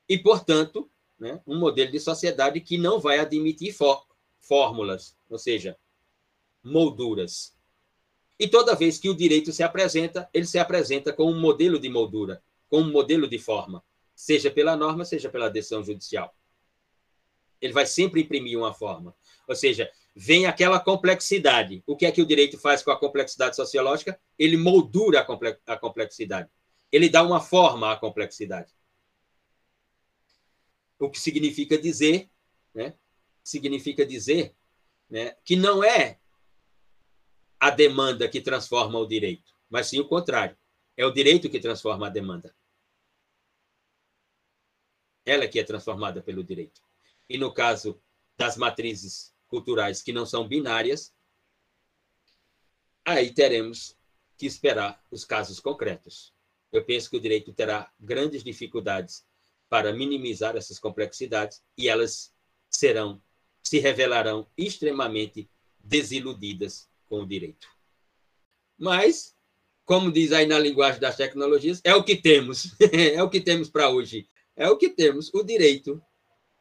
[0.08, 0.88] e, portanto,
[1.24, 3.74] né, um modelo de sociedade que não vai admitir
[4.38, 5.74] fórmulas, ou seja,
[6.62, 7.56] molduras.
[8.38, 11.88] E toda vez que o direito se apresenta, ele se apresenta com um modelo de
[11.88, 13.82] moldura, com um modelo de forma,
[14.14, 16.36] seja pela norma, seja pela decisão judicial.
[17.58, 19.16] Ele vai sempre imprimir uma forma.
[19.48, 21.82] Ou seja, vem aquela complexidade.
[21.86, 24.20] O que é que o direito faz com a complexidade sociológica?
[24.38, 25.26] Ele moldura
[25.66, 26.50] a complexidade.
[26.92, 28.74] Ele dá uma forma à complexidade.
[31.04, 32.30] O que significa dizer,
[32.74, 32.96] né?
[33.42, 34.56] Significa dizer,
[35.08, 36.18] né, que não é
[37.60, 40.56] a demanda que transforma o direito, mas sim o contrário.
[40.96, 42.54] É o direito que transforma a demanda.
[45.26, 46.80] Ela que é transformada pelo direito.
[47.28, 48.00] E no caso
[48.36, 51.14] das matrizes culturais que não são binárias,
[53.04, 53.96] aí teremos
[54.36, 56.32] que esperar os casos concretos.
[56.70, 59.24] Eu penso que o direito terá grandes dificuldades
[59.74, 62.32] para minimizar essas complexidades e elas
[62.70, 63.20] serão,
[63.60, 65.50] se revelarão extremamente
[65.80, 67.66] desiludidas com o direito.
[68.78, 69.34] Mas,
[69.84, 73.68] como diz aí na linguagem das tecnologias, é o que temos, é o que temos
[73.68, 76.00] para hoje, é o que temos, o direito,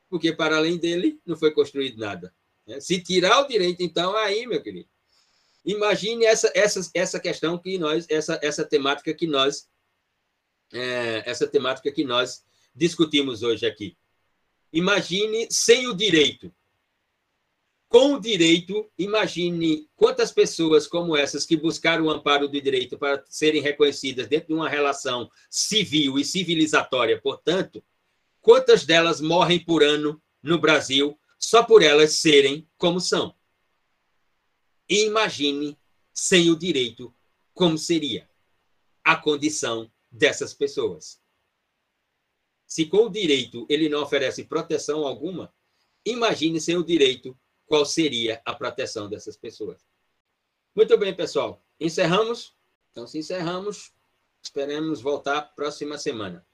[0.09, 2.33] porque para além dele não foi construído nada.
[2.65, 2.79] Né?
[2.79, 4.89] Se tirar o direito, então, aí, meu querido,
[5.63, 9.69] imagine essa, essa, essa questão que nós, essa, essa temática que nós
[10.73, 12.43] é, essa temática que nós
[12.73, 13.97] discutimos hoje aqui.
[14.71, 16.53] Imagine sem o direito.
[17.87, 23.23] Com o direito, imagine quantas pessoas como essas que buscaram o amparo do direito para
[23.29, 27.83] serem reconhecidas dentro de uma relação civil e civilizatória, portanto,
[28.41, 33.35] quantas delas morrem por ano no Brasil só por elas serem como são.
[34.89, 35.77] E imagine
[36.11, 37.13] sem o direito
[37.53, 38.27] como seria
[39.03, 41.21] a condição dessas pessoas.
[42.73, 45.53] Se com o direito ele não oferece proteção alguma,
[46.03, 49.85] imagine sem o direito qual seria a proteção dessas pessoas.
[50.75, 51.63] Muito bem, pessoal.
[51.79, 52.57] Encerramos?
[52.89, 53.93] Então, se encerramos,
[54.41, 56.43] esperamos voltar próxima semana.